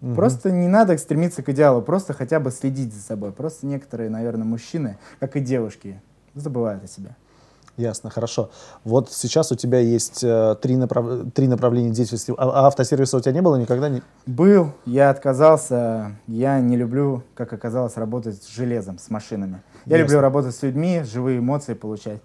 Мгм. 0.00 0.14
Просто 0.14 0.50
не 0.50 0.68
надо 0.68 0.96
стремиться 0.98 1.42
к 1.42 1.48
идеалу, 1.50 1.82
просто 1.82 2.12
хотя 2.14 2.40
бы 2.40 2.50
следить 2.50 2.94
за 2.94 3.00
собой. 3.02 3.32
Просто 3.32 3.66
некоторые, 3.66 4.08
наверное, 4.10 4.44
мужчины, 4.46 4.98
как 5.20 5.36
и 5.36 5.40
девушки, 5.40 6.00
забывают 6.34 6.84
о 6.84 6.86
себе. 6.86 7.16
Ясно, 7.76 8.08
хорошо. 8.10 8.50
Вот 8.84 9.12
сейчас 9.12 9.52
у 9.52 9.54
тебя 9.54 9.78
есть 9.80 10.24
э, 10.24 10.56
три, 10.62 10.76
направ- 10.76 11.30
три 11.32 11.46
направления 11.46 11.90
деятельности. 11.90 12.32
А, 12.38 12.44
а 12.62 12.66
автосервиса 12.68 13.18
у 13.18 13.20
тебя 13.20 13.32
не 13.32 13.42
было 13.42 13.56
никогда? 13.56 13.88
Не... 13.90 14.02
Был, 14.24 14.72
я 14.86 15.10
отказался, 15.10 16.12
я 16.26 16.58
не 16.60 16.76
люблю, 16.76 17.22
как 17.34 17.52
оказалось, 17.52 17.96
работать 17.98 18.42
с 18.42 18.48
железом, 18.48 18.98
с 18.98 19.10
машинами. 19.10 19.62
Я 19.84 19.98
Ясно. 19.98 20.04
люблю 20.12 20.20
работать 20.22 20.56
с 20.56 20.62
людьми, 20.62 21.02
живые 21.04 21.38
эмоции 21.38 21.74
получать. 21.74 22.20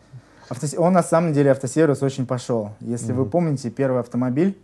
Автос- 0.50 0.78
Он 0.78 0.94
на 0.94 1.04
самом 1.04 1.34
деле, 1.34 1.52
автосервис, 1.52 2.02
очень 2.02 2.26
пошел. 2.26 2.72
Если 2.80 3.12
вы 3.12 3.24
Мгм. 3.24 3.32
помните, 3.32 3.70
первый 3.70 4.00
автомобиль, 4.00 4.58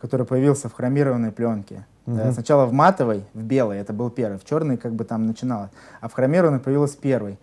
который 0.00 0.24
появился 0.24 0.70
в 0.70 0.72
хромированной 0.72 1.32
пленке. 1.32 1.84
Да, 2.06 2.24
Мгм. 2.24 2.32
сначала 2.32 2.64
в 2.64 2.72
матовой, 2.72 3.24
в 3.34 3.42
белой, 3.42 3.78
это 3.78 3.92
был 3.92 4.08
первый, 4.08 4.38
в 4.38 4.44
черной 4.46 4.78
как 4.78 4.94
бы 4.94 5.04
там 5.04 5.26
начиналось, 5.26 5.70
а 6.00 6.08
в 6.08 6.14
хромированной 6.14 6.60
появилась 6.60 6.96
первый. 6.96 7.38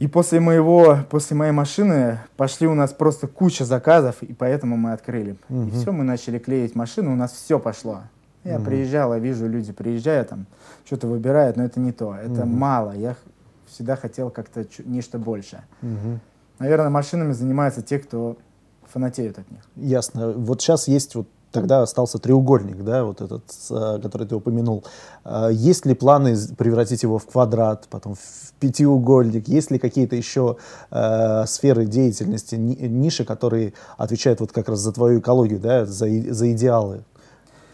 И 0.00 0.06
после 0.06 0.40
моего, 0.40 0.96
после 1.10 1.36
моей 1.36 1.52
машины 1.52 2.20
пошли 2.38 2.66
у 2.66 2.74
нас 2.74 2.90
просто 2.94 3.28
куча 3.28 3.66
заказов, 3.66 4.22
и 4.22 4.32
поэтому 4.32 4.78
мы 4.78 4.92
открыли. 4.92 5.36
И 5.50 5.52
Мгм. 5.52 5.70
все, 5.72 5.92
мы 5.92 6.04
начали 6.04 6.38
клеить 6.38 6.74
машину, 6.74 7.12
у 7.12 7.16
нас 7.16 7.32
все 7.32 7.58
пошло. 7.58 8.04
Я 8.42 8.54
Мгм. 8.56 8.64
приезжал, 8.64 9.12
я 9.12 9.20
вижу, 9.20 9.46
люди 9.46 9.72
приезжают, 9.72 10.30
там 10.30 10.46
что-то 10.86 11.06
выбирают, 11.06 11.58
но 11.58 11.64
это 11.64 11.80
не 11.80 11.92
то, 11.92 12.14
это 12.14 12.46
Мгм. 12.46 12.58
мало. 12.58 12.92
Я 12.92 13.14
всегда 13.66 13.94
хотел 13.94 14.30
как-то 14.30 14.64
нечто 14.86 15.18
большее. 15.18 15.64
Мгм. 15.82 16.20
Наверное, 16.58 16.88
машинами 16.88 17.32
занимаются 17.32 17.82
те, 17.82 17.98
кто 17.98 18.38
фанатеют 18.90 19.38
от 19.38 19.50
них. 19.50 19.60
Ясно. 19.76 20.32
Вот 20.32 20.62
сейчас 20.62 20.88
есть 20.88 21.14
вот 21.14 21.28
тогда 21.52 21.82
остался 21.82 22.18
треугольник, 22.18 22.82
да, 22.84 23.04
вот 23.04 23.20
этот, 23.20 23.44
э, 23.70 23.98
который 24.02 24.26
ты 24.26 24.36
упомянул. 24.36 24.84
А 25.24 25.48
Есть 25.48 25.86
ли 25.86 25.94
планы 25.94 26.36
превратить 26.56 27.02
его 27.02 27.18
в 27.18 27.26
квадрат, 27.26 27.86
потом 27.90 28.14
в 28.14 28.52
пятиугольник? 28.60 29.48
Есть 29.48 29.70
ли 29.70 29.78
какие-то 29.78 30.16
еще 30.16 30.56
э, 30.90 31.44
сферы 31.46 31.86
деятельности, 31.86 32.54
ни- 32.54 32.74
ниши, 32.86 33.24
которые 33.24 33.72
отвечают 33.96 34.40
вот 34.40 34.52
как 34.52 34.68
раз 34.68 34.78
за 34.80 34.92
твою 34.92 35.20
экологию, 35.20 35.58
да, 35.60 35.86
за, 35.86 36.06
за 36.32 36.52
идеалы? 36.52 37.02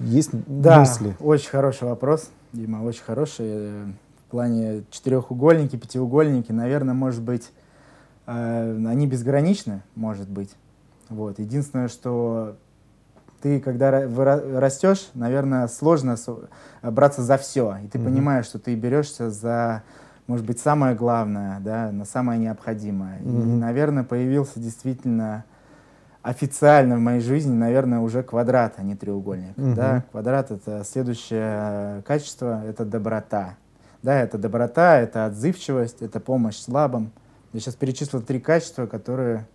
Есть 0.00 0.30
Да, 0.47 0.80
мысли? 0.80 1.16
очень 1.21 1.50
хороший 1.50 1.88
вопрос, 1.88 2.28
Дима, 2.52 2.83
очень 2.83 3.03
хороший. 3.03 3.46
Э, 3.48 3.85
В 4.27 4.31
плане 4.31 4.83
четырехугольники, 4.90 5.77
пятиугольники, 5.77 6.50
наверное, 6.53 6.94
может 6.94 7.22
быть, 7.22 7.50
э, 8.27 8.85
они 8.87 9.07
безграничны, 9.07 9.83
может 9.94 10.29
быть. 10.29 10.50
Вот. 11.09 11.38
Единственное, 11.38 11.87
что 11.88 12.57
ты, 13.46 13.61
когда 13.61 14.02
выра- 14.06 14.59
растешь, 14.59 15.09
наверное, 15.14 15.68
сложно 15.68 16.16
со- 16.16 16.48
браться 16.82 17.22
за 17.22 17.37
все. 17.38 17.76
И 17.85 17.87
ты 17.87 17.96
Мгм. 17.98 18.09
понимаешь, 18.09 18.46
что 18.46 18.59
ты 18.59 18.74
берешься 18.74 19.30
за, 19.30 19.85
может 20.26 20.44
быть, 20.44 20.59
самое 20.59 20.96
главное, 20.96 21.61
да, 21.61 21.92
на 21.92 22.04
самое 22.04 22.40
необходимое. 22.40 23.20
И, 23.20 23.28
Мгм. 23.28 23.61
наверное, 23.61 24.02
появился 24.02 24.59
действительно 24.59 25.44
официально 26.22 26.96
в 26.96 26.98
моей 26.98 27.20
жизни, 27.20 27.54
наверное, 27.54 28.00
уже 28.00 28.24
квадрат, 28.24 28.74
а 28.78 28.82
не 28.82 28.96
треугольник. 28.96 29.56
Мгм. 29.56 29.74
Да? 29.76 30.02
Квадрат— 30.11 30.50
это 30.50 30.82
следующее 30.85 32.02
качество, 32.02 32.64
это 32.66 32.85
доброта. 32.85 33.54
Да, 34.02 34.20
это 34.20 34.38
доброта, 34.38 34.98
это 34.98 35.26
отзывчивость, 35.26 36.02
это 36.02 36.18
помощь 36.18 36.56
слабым. 36.56 37.12
Я 37.52 37.61
сейчас 37.61 37.76
перечислил 37.76 38.22
три 38.22 38.40
качества, 38.40 38.87
которые, 38.87 39.46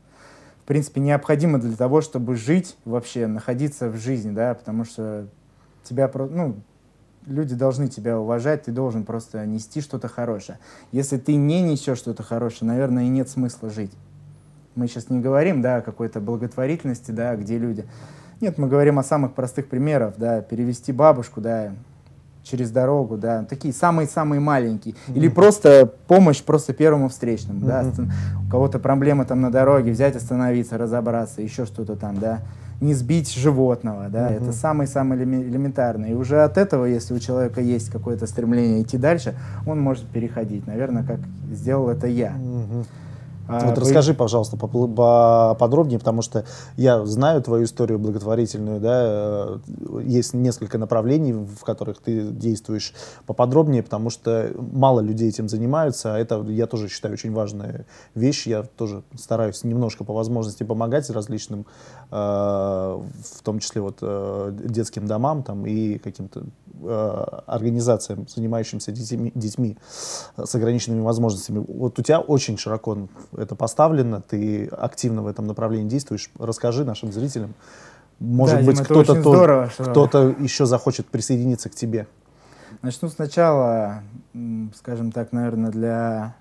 в 0.64 0.68
принципе, 0.68 1.02
необходимы 1.02 1.60
для 1.60 1.76
того, 1.76 2.02
чтобы 2.02 2.36
жить 2.36 2.78
вообще, 2.86 3.28
находиться 3.28 3.90
в 3.90 3.98
жизни, 3.98 4.32
да, 4.32 4.54
потому 4.54 4.86
что 4.86 5.28
тебя, 5.84 6.10
ну, 6.14 6.56
люди 7.26 7.56
должны 7.56 7.88
тебя 7.88 8.20
уважать, 8.20 8.64
ты 8.64 8.72
должен 8.72 9.04
просто 9.04 9.46
нести 9.46 9.82
что-то 9.82 10.08
хорошее. 10.08 10.60
Если 10.92 11.18
ты 11.18 11.36
не 11.36 11.62
несешь 11.62 11.98
что-то 11.98 12.24
хорошее, 12.24 12.70
наверное, 12.72 13.06
и 13.06 13.10
нет 13.10 13.28
смысла 13.30 13.70
жить. 13.70 13.92
Мы 14.76 14.88
сейчас 14.88 15.10
не 15.10 15.20
говорим, 15.20 15.62
да, 15.62 15.78
о 15.78 15.82
какой-то 15.82 16.20
благотворительности, 16.22 17.12
да, 17.12 17.36
где 17.36 17.58
люди... 17.58 17.86
Нет, 18.40 18.58
мы 18.58 18.68
говорим 18.68 18.98
о 18.98 19.04
самых 19.04 19.34
простых 19.34 19.68
примерах, 19.68 20.16
да, 20.18 20.42
перевести 20.42 20.92
бабушку, 20.92 21.42
да, 21.42 21.74
через 22.44 22.72
дорогу, 22.72 23.18
да, 23.18 23.44
такие 23.44 23.74
самые-самые 23.74 24.40
маленькие. 24.40 24.96
Или 25.10 25.28
просто 25.28 25.90
помощь 26.08 26.42
просто 26.42 26.74
первому 26.74 27.10
встречному, 27.10 27.66
да, 27.66 27.82
Мгм. 27.82 27.90
остан- 27.92 28.12
у 28.48 28.52
кого-то 28.52 28.80
проблемы 28.80 29.26
там 29.26 29.42
на 29.42 29.52
дороге, 29.52 29.92
взять, 29.92 30.16
остановиться, 30.16 30.78
разобраться, 30.78 31.42
еще 31.42 31.66
что-то 31.66 31.96
там, 31.96 32.18
да, 32.20 32.40
не 32.82 32.96
сбить 32.96 33.32
животного, 33.32 34.08
да, 34.10 34.30
Мгм. 34.30 34.34
это 34.44 34.52
самое-самое 34.54 35.22
элеме- 35.22 35.44
элементарное. 35.48 36.10
И 36.10 36.14
уже 36.16 36.42
от 36.44 36.58
этого, 36.58 36.86
если 36.86 37.14
у 37.14 37.20
человека 37.20 37.62
есть 37.62 37.92
какое-то 37.92 38.26
стремление 38.26 38.82
идти 38.82 38.98
дальше, 38.98 39.36
он 39.68 39.80
может 39.80 40.06
переходить, 40.08 40.66
наверное, 40.66 41.04
как 41.04 41.20
сделал 41.52 41.90
это 41.90 42.08
я. 42.08 42.32
Мгм. 42.32 42.86
А, 43.52 43.66
Вот 43.66 43.76
вы- 43.78 43.82
расскажи, 43.82 44.14
пожалуйста, 44.14 44.56
поподробнее, 44.56 46.00
потому 46.00 46.22
что 46.22 46.46
я 46.78 47.06
знаю 47.06 47.42
твою 47.42 47.66
историю 47.66 48.00
благотворительную, 48.00 48.80
да, 48.80 49.02
э, 49.04 49.58
есть 50.06 50.34
несколько 50.34 50.78
направлений, 50.78 51.34
в 51.34 51.64
которых 51.66 52.00
ты 52.00 52.22
действуешь 52.32 52.94
поподробнее, 53.26 53.84
потому 53.84 54.10
что 54.10 54.52
мало 54.56 55.02
людей 55.02 55.28
этим 55.28 55.50
занимаются, 55.50 56.16
а 56.16 56.18
это, 56.18 56.42
я 56.44 56.66
тоже 56.66 56.88
считаю, 56.88 57.14
очень 57.14 57.34
важная 57.34 57.86
вещь, 58.16 58.48
я 58.48 58.64
тоже 58.64 59.04
стараюсь 59.20 59.66
немножко 59.66 60.06
по 60.06 60.14
возможности 60.14 60.64
помогать 60.64 61.10
различным, 61.10 61.66
в 62.12 63.42
том 63.44 63.60
числе 63.60 63.82
вот 63.82 64.00
э, 64.02 64.52
детским 64.66 65.08
домам 65.08 65.44
там 65.44 65.66
и 65.66 65.98
каким-то 65.98 66.44
э, 66.84 67.26
организациям, 67.48 68.28
занимающимся 68.28 68.92
детьми, 68.92 69.32
детьми 69.34 69.78
с 70.38 70.54
ограниченными 70.56 71.00
возможностями. 71.02 71.64
Вот 71.68 71.98
у 71.98 72.02
тебя 72.02 72.20
очень 72.20 72.58
широко 72.58 73.08
это 73.38 73.56
поставлено, 73.56 74.22
ты 74.22 74.66
активно 74.68 75.22
в 75.24 75.28
этом 75.28 75.48
направлении 75.48 75.88
действуешь. 75.88 76.30
Расскажи 76.38 76.84
нашим 76.84 77.14
зрителям. 77.14 77.54
Может 78.20 78.60
Да, 78.60 78.66
быть, 78.66 78.82
кто-то 78.82 79.14
очень 79.14 79.24
то- 79.24 79.30
здорово, 79.34 79.70
что- 79.70 80.36
еще 80.40 80.66
захочет 80.66 81.08
присоединиться 81.08 81.70
к 81.70 81.76
тебе. 81.76 82.08
Начну 82.82 83.10
сначала, 83.10 84.04
скажем 84.76 85.12
так, 85.12 85.32
наверное, 85.32 85.72
для 85.72 86.36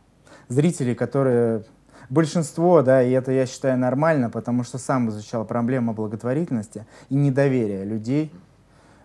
зрителей, 0.49 0.95
которые 0.95 1.65
большинство, 2.11 2.83
да, 2.83 3.03
и 3.03 3.11
это 3.13 3.33
я 3.33 3.47
считаю 3.47 3.79
нормально, 3.79 4.29
потому 4.31 4.65
что 4.65 4.79
сам 4.79 5.09
изучал 5.09 5.45
проблему 5.45 5.95
благотворительности 5.95 6.85
и 7.09 7.15
недоверия 7.15 7.85
людей. 7.85 8.33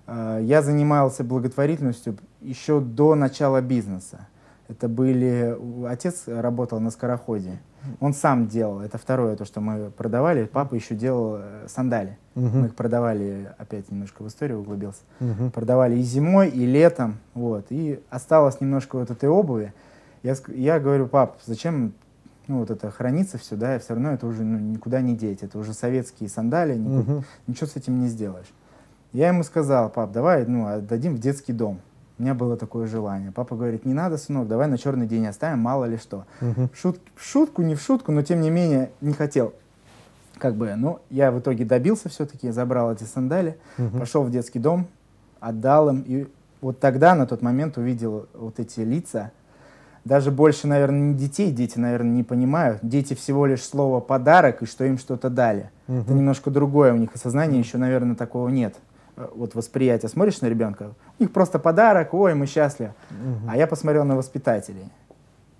Э, 0.07 0.39
Я 0.41 0.61
занимался 0.61 1.23
благотворительностью 1.23 2.17
еще 2.41 2.79
до 2.81 3.15
начала 3.15 3.61
бизнеса. 3.61 4.27
Это 4.67 4.87
были... 4.89 5.55
Отец 5.87 6.23
работал 6.27 6.79
на 6.79 6.89
скороходе. 6.89 7.59
Он 7.99 8.13
сам 8.15 8.47
делал. 8.47 8.81
Это 8.81 8.97
второе, 8.97 9.35
то, 9.35 9.45
что 9.45 9.61
мы 9.61 9.91
продавали. 9.91 10.45
Папа 10.45 10.73
еще 10.73 10.95
делал 10.95 11.35
э, 11.39 11.67
сандали. 11.67 12.17
Мгм. 12.33 12.59
Мы 12.61 12.65
их 12.67 12.75
продавали, 12.75 13.51
опять 13.59 13.91
немножко 13.91 14.23
в 14.23 14.27
историю 14.27 14.59
углубился 14.61 15.01
Мгм. 15.19 15.51
продавали 15.51 15.95
и 15.97 16.01
зимой, 16.01 16.49
и 16.49 16.65
летом, 16.65 17.19
вот, 17.35 17.67
и 17.69 17.99
осталось 18.09 18.59
немножко 18.59 18.97
вот 18.97 19.11
этой 19.11 19.29
обуви. 19.29 19.71
Я, 20.23 20.35
я 20.47 20.79
говорю, 20.79 21.05
пап, 21.07 21.37
зачем 21.45 21.93
ну, 22.47 22.59
вот 22.59 22.71
это 22.71 22.91
хранится 22.91 23.37
все, 23.37 23.55
да, 23.55 23.75
и 23.75 23.79
все 23.79 23.93
равно 23.93 24.11
это 24.11 24.27
уже 24.27 24.43
ну, 24.43 24.57
никуда 24.59 25.01
не 25.01 25.15
деть, 25.15 25.43
это 25.43 25.57
уже 25.57 25.73
советские 25.73 26.29
сандали, 26.29 26.75
нику- 26.75 27.11
Мгм. 27.11 27.23
ничего 27.47 27.67
с 27.67 27.75
этим 27.75 27.99
не 27.99 28.07
сделаешь. 28.07 28.51
Я 29.13 29.29
ему 29.29 29.43
сказал, 29.43 29.89
пап, 29.89 30.11
давай, 30.11 30.45
ну, 30.45 30.67
отдадим 30.67 31.15
в 31.15 31.19
детский 31.19 31.53
дом. 31.53 31.79
У 32.17 32.23
меня 32.23 32.33
было 32.33 32.55
такое 32.57 32.87
желание. 32.87 33.31
Папа 33.31 33.55
говорит, 33.55 33.85
не 33.85 33.93
надо, 33.93 34.17
сынок, 34.17 34.47
давай 34.47 34.67
на 34.67 34.77
черный 34.77 35.05
день 35.07 35.25
оставим, 35.27 35.59
мало 35.59 35.85
ли 35.85 35.97
что. 35.97 36.25
В, 36.39 36.69
шут- 36.73 37.01
в 37.15 37.23
шутку, 37.23 37.61
не 37.61 37.75
в 37.75 37.81
шутку, 37.81 38.11
но 38.11 38.21
тем 38.21 38.41
не 38.41 38.49
менее 38.49 38.89
не 39.01 39.13
хотел. 39.13 39.53
как 40.37 40.55
бы, 40.55 40.75
ну, 40.75 40.99
я 41.09 41.31
в 41.31 41.39
итоге 41.39 41.63
добился 41.65 42.09
все-таки, 42.09 42.51
забрал 42.51 42.91
эти 42.93 43.03
сандали, 43.03 43.57
угу. 43.77 43.99
пошел 43.99 44.23
в 44.23 44.31
детский 44.31 44.59
дом, 44.59 44.87
отдал 45.39 45.89
им, 45.89 46.03
и 46.07 46.27
вот 46.61 46.79
тогда, 46.79 47.15
на 47.15 47.25
тот 47.25 47.41
момент, 47.41 47.77
увидел 47.77 48.27
вот 48.33 48.59
эти 48.59 48.81
лица, 48.81 49.31
даже 50.05 50.29
больше, 50.29 50.67
наверное, 50.67 50.99
не 50.99 51.13
детей, 51.15 51.51
дети, 51.51 51.79
наверное, 51.79 52.11
не 52.11 52.23
понимают. 52.23 52.79
Дети 52.83 53.15
всего 53.15 53.47
лишь 53.47 53.63
слово 53.63 53.99
«подарок» 53.99 54.61
и 54.61 54.67
что 54.67 54.85
им 54.85 54.99
что-то 54.99 55.31
дали. 55.31 55.71
Угу. 55.87 55.97
Это 55.97 56.13
немножко 56.13 56.51
другое 56.51 56.93
у 56.93 56.95
них 56.95 57.09
осознание, 57.15 57.59
еще, 57.59 57.79
наверное, 57.79 58.15
такого 58.15 58.49
нет. 58.49 58.75
Э, 59.17 59.27
вот 59.35 59.55
восприятие. 59.55 60.09
Смотришь 60.09 60.41
на 60.41 60.45
ребенка, 60.45 60.91
у 61.19 61.23
них 61.23 61.33
просто 61.33 61.57
подарок, 61.57 62.13
ой, 62.13 62.35
мы 62.35 62.45
счастливы. 62.45 62.93
Угу. 63.09 63.49
А 63.49 63.57
я 63.57 63.65
посмотрел 63.65 64.05
на 64.05 64.15
воспитателей. 64.15 64.85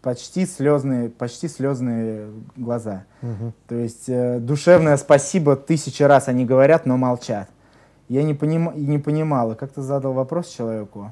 Почти 0.04 0.46
слезные, 0.46 1.10
почти 1.10 1.48
слезные 1.48 2.28
глаза. 2.56 3.06
Угу. 3.24 3.54
То 3.68 3.76
есть 3.76 4.08
э, 4.08 4.38
душевное 4.40 4.98
спасибо 4.98 5.56
тысячи 5.56 6.04
раз 6.04 6.28
они 6.28 6.46
говорят, 6.46 6.86
но 6.86 6.98
молчат. 6.98 7.50
Я 8.10 8.22
не, 8.22 8.36
поним, 8.36 8.72
не 8.76 9.00
понимала, 9.00 9.56
как 9.56 9.72
ты 9.72 9.82
задал 9.82 10.14
вопрос 10.14 10.50
человеку, 10.50 11.12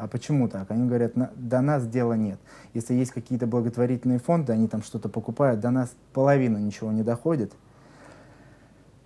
а 0.00 0.08
почему 0.08 0.48
так? 0.48 0.70
Они 0.70 0.86
говорят, 0.86 1.12
до 1.14 1.60
нас 1.60 1.86
дела 1.86 2.14
нет. 2.14 2.38
Если 2.72 2.94
есть 2.94 3.10
какие-то 3.12 3.46
благотворительные 3.46 4.18
фонды, 4.18 4.52
они 4.52 4.66
там 4.66 4.82
что-то 4.82 5.08
покупают, 5.08 5.60
до 5.60 5.70
нас 5.70 5.92
половина 6.12 6.56
ничего 6.56 6.90
не 6.90 7.02
доходит. 7.02 7.52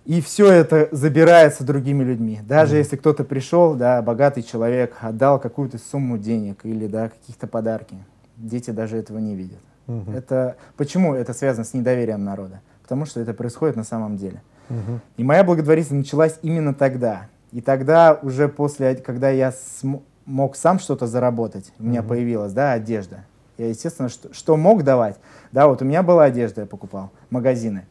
И 0.05 0.21
все 0.21 0.49
это 0.51 0.87
забирается 0.91 1.63
другими 1.63 2.03
людьми. 2.03 2.39
Даже 2.47 2.75
mm-hmm. 2.75 2.79
если 2.79 2.95
кто-то 2.95 3.23
пришел, 3.23 3.73
да, 3.73 4.01
богатый 4.01 4.43
человек, 4.43 4.95
отдал 5.01 5.39
какую-то 5.39 5.79
сумму 5.79 6.17
денег 6.17 6.59
или 6.63 6.87
да, 6.87 7.09
каких-то 7.09 7.47
подарки, 7.47 7.97
дети 8.37 8.69
даже 8.69 8.97
этого 8.97 9.17
не 9.17 9.35
видят. 9.35 9.59
Mm-hmm. 9.87 10.15
Это, 10.15 10.55
почему 10.77 11.13
это 11.15 11.33
связано 11.33 11.65
с 11.65 11.73
недоверием 11.73 12.23
народа? 12.23 12.61
Потому 12.83 13.05
что 13.05 13.19
это 13.19 13.33
происходит 13.33 13.75
на 13.75 13.83
самом 13.83 14.15
деле. 14.15 14.41
Mm-hmm. 14.69 14.99
И 15.17 15.23
моя 15.23 15.43
благотворительность 15.43 16.05
началась 16.05 16.39
именно 16.43 16.73
тогда. 16.73 17.27
И 17.51 17.61
тогда 17.61 18.17
уже 18.21 18.47
после, 18.47 18.95
когда 18.95 19.29
я 19.29 19.51
см- 19.51 20.03
мог 20.25 20.55
сам 20.55 20.79
что-то 20.79 21.07
заработать, 21.07 21.71
у 21.79 21.83
меня 21.83 21.99
mm-hmm. 21.99 22.07
появилась, 22.07 22.53
да, 22.53 22.73
одежда. 22.73 23.25
Я, 23.57 23.69
естественно, 23.69 24.09
что, 24.09 24.33
что 24.33 24.57
мог 24.57 24.83
давать, 24.83 25.17
да, 25.51 25.67
вот 25.67 25.81
у 25.81 25.85
меня 25.85 26.03
была 26.03 26.25
одежда, 26.25 26.61
я 26.61 26.67
покупал, 26.67 27.11
магазины. 27.29 27.85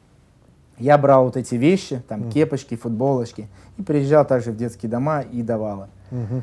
Я 0.76 0.98
брал 0.98 1.24
вот 1.24 1.36
эти 1.36 1.54
вещи, 1.54 2.02
там, 2.08 2.22
mm-hmm. 2.22 2.32
кепочки, 2.32 2.76
футболочки, 2.76 3.48
и 3.78 3.82
приезжал 3.82 4.26
также 4.26 4.50
в 4.50 4.56
детские 4.56 4.90
дома 4.90 5.20
и 5.20 5.42
давала. 5.42 5.88
Mm-hmm. 6.10 6.42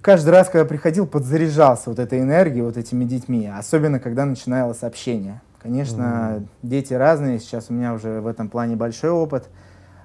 Каждый 0.00 0.30
раз, 0.30 0.48
когда 0.48 0.64
приходил, 0.64 1.06
подзаряжался 1.06 1.90
вот 1.90 1.98
этой 1.98 2.20
энергией, 2.20 2.62
вот 2.62 2.76
этими 2.76 3.04
детьми, 3.04 3.46
особенно 3.46 3.98
когда 3.98 4.24
начиналось 4.24 4.82
общение. 4.82 5.40
Конечно, 5.60 6.02
mm-hmm. 6.02 6.46
дети 6.62 6.94
разные, 6.94 7.40
сейчас 7.40 7.70
у 7.70 7.72
меня 7.72 7.94
уже 7.94 8.20
в 8.20 8.26
этом 8.26 8.48
плане 8.48 8.76
большой 8.76 9.10
опыт, 9.10 9.48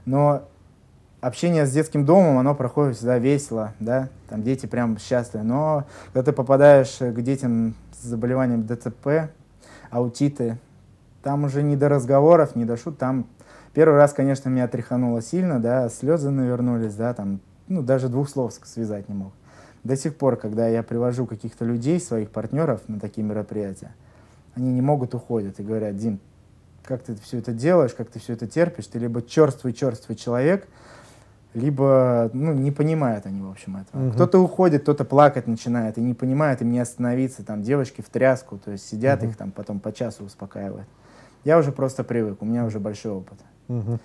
но 0.06 0.44
общение 1.21 1.65
с 1.65 1.71
детским 1.71 2.05
домом, 2.05 2.38
оно 2.38 2.55
проходит 2.55 2.95
всегда 2.95 3.17
весело, 3.17 3.73
да, 3.79 4.10
там 4.29 4.43
дети 4.43 4.65
прям 4.65 4.97
счастливы. 4.97 5.43
Но 5.43 5.86
когда 6.13 6.32
ты 6.32 6.36
попадаешь 6.36 6.97
к 6.99 7.21
детям 7.21 7.75
с 7.93 8.05
заболеванием 8.05 8.65
ДЦП, 8.65 9.32
аутиты, 9.89 10.58
там 11.23 11.43
уже 11.43 11.63
не 11.63 11.75
до 11.75 11.89
разговоров, 11.89 12.55
не 12.55 12.65
до 12.65 12.77
шут, 12.77 12.97
там 12.97 13.25
первый 13.73 13.95
раз, 13.95 14.13
конечно, 14.13 14.49
меня 14.49 14.67
тряхануло 14.67 15.21
сильно, 15.21 15.60
да, 15.60 15.89
слезы 15.89 16.29
навернулись, 16.29 16.95
да, 16.95 17.13
там, 17.13 17.39
ну, 17.67 17.82
даже 17.82 18.08
двух 18.10 18.29
слов 18.29 18.53
связать 18.63 19.10
не 19.10 19.15
мог. 19.15 19.34
До 19.84 19.95
сих 19.95 20.15
пор, 20.15 20.36
когда 20.36 20.67
я 20.67 20.84
привожу 20.84 21.25
каких-то 21.25 21.65
людей, 21.65 21.99
своих 21.99 22.29
партнеров 22.32 22.82
на 22.88 22.99
такие 22.99 23.25
мероприятия, 23.25 23.91
они 24.55 24.73
не 24.73 24.82
могут 24.82 25.15
уходить 25.15 25.60
и 25.60 25.63
говорят, 25.63 25.95
Дим, 25.97 26.19
как 26.84 27.03
ты 27.03 27.15
все 27.15 27.38
это 27.38 27.53
делаешь, 27.53 27.93
как 27.93 28.10
ты 28.10 28.19
все 28.19 28.34
это 28.34 28.47
терпишь, 28.47 28.88
ты 28.88 28.99
либо 28.99 29.21
черствый-черствый 29.21 30.17
человек, 30.17 30.67
либо 31.54 32.30
ну, 32.34 32.54
не 32.54 32.72
понимают 32.72 33.26
они, 33.26 33.42
в 33.42 33.50
общем, 33.50 33.78
этого. 33.78 34.08
Угу. 34.08 34.14
Кто-то 34.14 34.40
уходит, 34.40 34.84
кто-то 34.84 35.04
плакать 35.04 35.48
начинает 35.48 35.98
и 35.98 36.02
не 36.02 36.14
понимает, 36.14 36.62
им 36.62 36.72
не 36.72 36.80
остановиться, 36.80 37.44
там 37.44 37.64
девочки 37.64 38.02
в 38.02 38.10
тряску, 38.10 38.58
то 38.58 38.72
есть 38.72 38.88
сидят 38.88 39.22
угу. 39.22 39.30
их 39.30 39.38
там 39.38 39.52
потом 39.52 39.80
по 39.80 39.92
часу 39.92 40.26
успокаивают. 40.26 40.88
Я 41.44 41.58
уже 41.58 41.72
просто 41.72 42.04
привык, 42.04 42.42
у 42.42 42.46
меня 42.46 42.66
уже 42.66 42.80
большой 42.80 43.14
опыт. 43.14 43.40
Угу. 43.68 44.00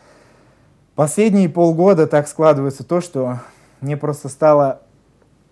Последние 0.95 1.49
полгода 1.49 2.07
так 2.07 2.29
складывается 2.29 2.85
то, 2.85 3.01
что 3.01 3.41
мне 3.81 3.97
просто 3.97 4.29
стало... 4.29 4.81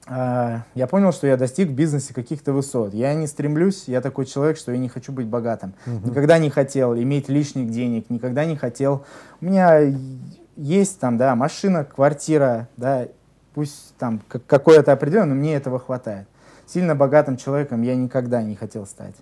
Э, 0.08 0.60
я 0.74 0.86
понял, 0.86 1.12
что 1.12 1.26
я 1.26 1.36
достиг 1.36 1.68
в 1.68 1.74
бизнесе 1.74 2.14
каких-то 2.14 2.52
высот. 2.52 2.94
Я 2.94 3.12
не 3.14 3.26
стремлюсь, 3.26 3.84
я 3.88 4.00
такой 4.00 4.26
человек, 4.26 4.56
что 4.56 4.70
я 4.70 4.78
не 4.78 4.88
хочу 4.88 5.12
быть 5.12 5.26
богатым. 5.26 5.74
Угу. 5.86 6.10
Никогда 6.10 6.38
не 6.38 6.48
хотел 6.48 6.94
иметь 6.96 7.28
лишних 7.28 7.70
денег, 7.70 8.08
никогда 8.08 8.44
не 8.44 8.56
хотел... 8.56 9.04
У 9.40 9.46
меня 9.46 9.80
есть 10.56 11.00
там, 11.00 11.16
да, 11.16 11.34
машина, 11.34 11.84
квартира, 11.84 12.68
да, 12.76 13.06
пусть 13.54 13.94
там 13.98 14.20
какое-то 14.46 14.92
определенное, 14.92 15.34
но 15.34 15.34
мне 15.34 15.54
этого 15.54 15.78
хватает. 15.78 16.26
Сильно 16.66 16.94
богатым 16.94 17.36
человеком 17.36 17.82
я 17.82 17.94
никогда 17.94 18.42
не 18.42 18.56
хотел 18.56 18.86
стать. 18.86 19.16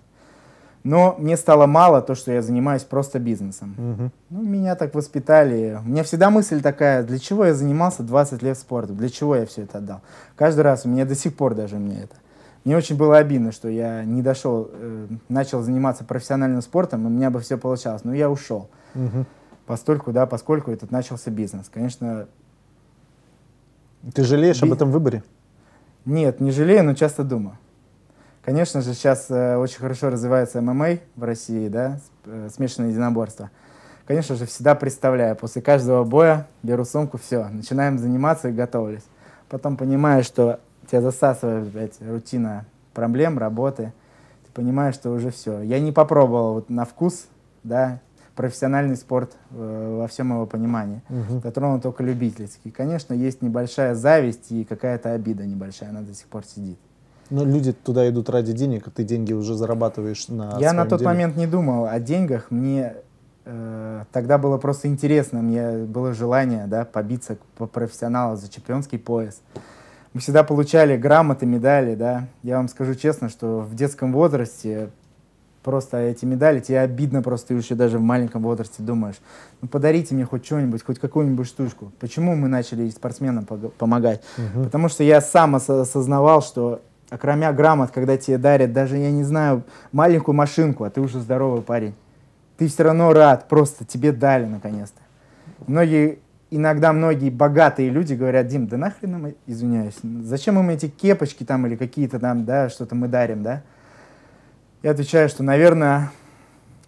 Но 0.83 1.15
мне 1.19 1.37
стало 1.37 1.67
мало 1.67 2.01
то, 2.01 2.15
что 2.15 2.31
я 2.31 2.41
занимаюсь 2.41 2.83
просто 2.83 3.19
бизнесом. 3.19 3.75
Угу. 3.77 4.11
Ну, 4.31 4.41
меня 4.41 4.75
так 4.75 4.95
воспитали. 4.95 5.79
У 5.85 5.87
меня 5.87 6.03
всегда 6.03 6.29
мысль 6.31 6.61
такая, 6.61 7.03
для 7.03 7.19
чего 7.19 7.45
я 7.45 7.53
занимался 7.53 8.01
20 8.03 8.41
лет 8.41 8.57
спортом, 8.57 8.97
для 8.97 9.09
чего 9.09 9.35
я 9.35 9.45
все 9.45 9.63
это 9.63 9.77
отдал. 9.77 10.01
Каждый 10.35 10.61
раз, 10.61 10.85
у 10.85 10.89
меня 10.89 11.05
до 11.05 11.13
сих 11.13 11.35
пор 11.35 11.53
даже 11.53 11.77
мне 11.77 12.03
это. 12.03 12.15
Мне 12.63 12.77
очень 12.77 12.95
было 12.95 13.17
обидно, 13.17 13.51
что 13.51 13.69
я 13.69 14.03
не 14.03 14.21
дошел, 14.21 14.69
э, 14.71 15.07
начал 15.29 15.61
заниматься 15.61 16.03
профессиональным 16.03 16.61
спортом, 16.61 17.03
и 17.03 17.07
у 17.07 17.09
меня 17.09 17.29
бы 17.29 17.39
все 17.39 17.57
получалось. 17.57 18.03
Но 18.03 18.13
я 18.13 18.29
ушел. 18.29 18.69
Угу. 18.95 19.25
Постольку, 19.71 20.11
да, 20.11 20.25
поскольку 20.25 20.69
этот 20.69 20.91
начался 20.91 21.31
бизнес. 21.31 21.69
Конечно... 21.73 22.27
Ты 24.13 24.25
жалеешь 24.25 24.61
би... 24.61 24.67
об 24.67 24.73
этом 24.73 24.91
выборе? 24.91 25.23
Нет, 26.03 26.41
не 26.41 26.51
жалею, 26.51 26.83
но 26.83 26.93
часто 26.93 27.23
думаю. 27.23 27.57
Конечно 28.43 28.81
же, 28.81 28.93
сейчас 28.93 29.27
э, 29.29 29.55
очень 29.55 29.79
хорошо 29.79 30.09
развивается 30.09 30.59
ММА 30.59 30.97
в 31.15 31.23
России, 31.23 31.69
да, 31.69 32.01
э, 32.25 32.49
смешанное 32.53 32.89
единоборство. 32.89 33.49
Конечно 34.05 34.35
же, 34.35 34.45
всегда 34.45 34.75
представляю, 34.75 35.37
после 35.37 35.61
каждого 35.61 36.03
боя 36.03 36.49
беру 36.63 36.83
сумку, 36.83 37.17
все, 37.17 37.47
начинаем 37.47 37.97
заниматься 37.97 38.49
и 38.49 38.51
готовлюсь. 38.51 39.05
Потом 39.47 39.77
понимаешь, 39.77 40.25
что 40.25 40.59
тебя 40.91 40.99
засасывает 40.99 41.69
опять 41.69 41.93
рутина 42.01 42.65
проблем, 42.93 43.39
работы. 43.39 43.93
Ты 44.45 44.51
понимаешь, 44.51 44.95
что 44.95 45.11
уже 45.11 45.31
все. 45.31 45.61
Я 45.61 45.79
не 45.79 45.93
попробовал 45.93 46.55
вот 46.55 46.69
на 46.69 46.83
вкус, 46.83 47.27
да, 47.63 48.01
профессиональный 48.35 48.95
спорт 48.95 49.33
э, 49.51 49.97
во 49.99 50.07
всем 50.07 50.31
его 50.31 50.45
понимании. 50.45 51.01
Угу. 51.09 51.41
Затронул 51.43 51.79
только 51.79 52.03
любительский. 52.03 52.71
Конечно, 52.71 53.13
есть 53.13 53.41
небольшая 53.41 53.95
зависть 53.95 54.51
и 54.51 54.63
какая-то 54.63 55.13
обида 55.13 55.45
небольшая, 55.45 55.89
она 55.89 56.01
до 56.01 56.13
сих 56.13 56.27
пор 56.27 56.45
сидит. 56.45 56.77
Но 57.29 57.45
люди 57.45 57.71
туда 57.71 58.07
идут 58.09 58.29
ради 58.29 58.51
денег, 58.51 58.87
а 58.87 58.91
ты 58.91 59.03
деньги 59.03 59.31
уже 59.31 59.55
зарабатываешь 59.55 60.27
на 60.27 60.57
Я 60.59 60.73
на 60.73 60.85
тот 60.85 60.99
деле. 60.99 61.11
момент 61.11 61.37
не 61.37 61.47
думал 61.47 61.85
о 61.85 61.97
деньгах. 61.99 62.51
Мне 62.51 62.95
э, 63.45 64.03
тогда 64.11 64.37
было 64.37 64.57
просто 64.57 64.89
интересно, 64.89 65.41
мне 65.41 65.85
было 65.85 66.13
желание 66.13 66.67
да, 66.67 66.83
побиться 66.83 67.37
по 67.57 67.67
профессионалу 67.67 68.35
за 68.35 68.49
чемпионский 68.49 68.99
пояс. 68.99 69.41
Мы 70.13 70.19
всегда 70.19 70.43
получали 70.43 70.97
грамоты, 70.97 71.45
медали. 71.45 71.95
Да. 71.95 72.27
Я 72.43 72.57
вам 72.57 72.67
скажу 72.67 72.95
честно, 72.95 73.29
что 73.29 73.61
в 73.61 73.75
детском 73.75 74.11
возрасте 74.11 74.89
просто 75.63 75.97
эти 75.97 76.25
медали, 76.25 76.59
тебе 76.59 76.79
обидно 76.79 77.21
просто, 77.21 77.49
ты 77.49 77.53
еще 77.53 77.75
даже 77.75 77.97
в 77.97 78.01
маленьком 78.01 78.43
возрасте 78.43 78.81
думаешь, 78.83 79.15
ну 79.61 79.67
подарите 79.67 80.15
мне 80.15 80.25
хоть 80.25 80.45
что-нибудь, 80.45 80.83
хоть 80.83 80.99
какую-нибудь 80.99 81.47
штучку. 81.47 81.91
Почему 81.99 82.35
мы 82.35 82.47
начали 82.47 82.89
спортсменам 82.89 83.45
помогать? 83.45 84.23
Угу. 84.37 84.63
Потому 84.65 84.89
что 84.89 85.03
я 85.03 85.21
сам 85.21 85.55
осознавал, 85.55 86.41
что 86.41 86.81
кроме 87.09 87.51
грамот, 87.51 87.91
когда 87.91 88.17
тебе 88.17 88.37
дарят, 88.37 88.73
даже, 88.73 88.97
я 88.97 89.11
не 89.11 89.23
знаю, 89.23 89.63
маленькую 89.91 90.35
машинку, 90.35 90.83
а 90.83 90.89
ты 90.89 91.01
уже 91.01 91.19
здоровый 91.19 91.61
парень, 91.61 91.93
ты 92.57 92.67
все 92.67 92.83
равно 92.83 93.13
рад, 93.13 93.47
просто 93.47 93.85
тебе 93.85 94.11
дали 94.11 94.45
наконец-то. 94.45 95.01
Многие, 95.67 96.19
иногда 96.49 96.93
многие 96.93 97.29
богатые 97.29 97.89
люди 97.89 98.13
говорят, 98.13 98.47
Дим, 98.47 98.67
да 98.67 98.77
нахрен 98.77 99.11
нам, 99.11 99.33
извиняюсь, 99.45 99.95
зачем 100.23 100.59
им 100.59 100.69
эти 100.69 100.87
кепочки 100.87 101.43
там 101.43 101.67
или 101.67 101.75
какие-то 101.75 102.19
там, 102.19 102.45
да, 102.45 102.69
что-то 102.69 102.95
мы 102.95 103.07
дарим, 103.07 103.43
да? 103.43 103.61
Я 104.83 104.91
отвечаю, 104.91 105.29
что, 105.29 105.43
наверное, 105.43 106.11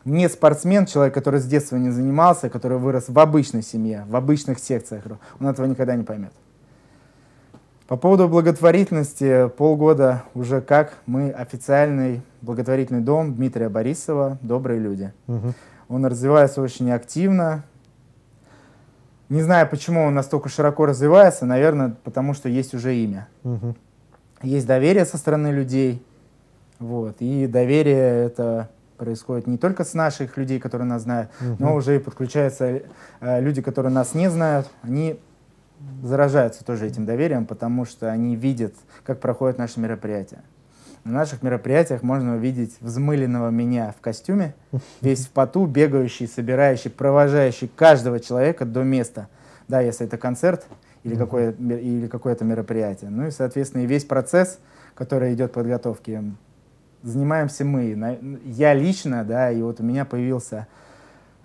не 0.04 0.28
спортсмен, 0.28 0.86
человек, 0.86 1.14
который 1.14 1.40
с 1.40 1.46
детства 1.46 1.78
не 1.78 1.92
занимался, 1.92 2.50
который 2.50 2.78
вырос 2.78 3.06
в 3.08 3.20
обычной 3.20 3.62
семье, 3.62 4.06
в 4.10 4.16
обычных 4.16 4.60
секциях, 4.60 5.04
он 5.40 5.48
этого 5.48 5.66
никогда 5.66 5.96
не 5.96 6.04
поймет. 6.04 6.34
По 7.88 7.96
поводу 7.98 8.28
благотворительности, 8.28 9.50
полгода 9.50 10.24
уже 10.34 10.62
как 10.62 10.94
мы 11.06 11.30
официальный 11.30 12.22
благотворительный 12.42 13.02
дом 13.02 13.36
Дмитрия 13.36 13.70
Борисова 13.70 14.40
«Добрые 14.42 14.80
люди». 14.80 15.14
Угу. 15.28 15.54
Он 15.90 16.06
развивается 16.06 16.62
очень 16.62 16.92
активно. 16.92 17.64
Не 19.30 19.42
знаю, 19.42 19.70
почему 19.70 20.06
он 20.06 20.16
настолько 20.16 20.50
широко 20.50 20.86
развивается, 20.86 21.46
наверное, 21.46 21.96
потому 22.04 22.34
что 22.34 22.50
есть 22.50 22.74
уже 22.74 22.96
имя. 22.96 23.28
Угу. 23.44 23.76
Есть 24.42 24.66
доверие 24.66 25.06
со 25.06 25.18
стороны 25.18 25.50
людей, 25.50 26.02
вот, 26.80 27.18
и 27.20 27.48
доверие 27.48 28.26
это 28.26 28.70
происходит 28.98 29.48
не 29.48 29.58
только 29.58 29.84
с 29.84 29.94
наших 29.94 30.38
людей, 30.38 30.60
которые 30.60 30.88
нас 30.88 31.04
знают, 31.04 31.30
угу. 31.42 31.56
но 31.60 31.76
уже 31.76 31.98
и 31.98 32.00
подключаются 32.00 32.84
э, 33.20 33.42
люди, 33.42 33.62
которые 33.62 33.92
нас 33.92 34.14
не 34.14 34.30
знают. 34.30 34.70
Они 34.82 35.20
заражаются 36.02 36.64
тоже 36.64 36.88
этим 36.88 37.06
доверием, 37.06 37.46
потому 37.46 37.86
что 37.86 38.10
они 38.10 38.36
видят, 38.36 38.74
как 39.04 39.20
проходят 39.20 39.58
наши 39.58 39.80
мероприятия. 39.80 40.42
На 41.04 41.12
наших 41.12 41.44
мероприятиях 41.44 42.02
можно 42.02 42.36
увидеть 42.36 42.78
взмыленного 42.80 43.50
меня 43.50 43.94
в 43.98 44.02
костюме, 44.02 44.56
весь 45.02 45.26
в 45.26 45.32
поту, 45.32 45.66
бегающий, 45.66 46.28
собирающий, 46.28 46.90
провожающий 46.90 47.70
каждого 47.76 48.20
человека 48.20 48.66
до 48.66 48.84
места. 48.84 49.28
Да, 49.68 49.82
если 49.82 50.06
это 50.06 50.18
концерт 50.18 50.66
или, 51.04 51.16
какое, 51.16 51.52
или 51.52 52.08
какое-то 52.08 52.46
мероприятие. 52.46 53.10
Ну 53.10 53.28
и, 53.28 53.32
соответственно, 53.32 53.84
и 53.84 53.86
весь 53.86 54.06
процесс, 54.06 54.60
который 54.94 55.34
идет 55.34 55.52
подготовки, 55.52 56.24
занимаемся 57.04 57.66
мы. 57.66 58.40
Я 58.46 58.74
лично, 58.74 59.24
да, 59.24 59.52
и 59.52 59.62
вот 59.62 59.80
у 59.80 59.84
меня 59.84 60.06
появился 60.06 60.68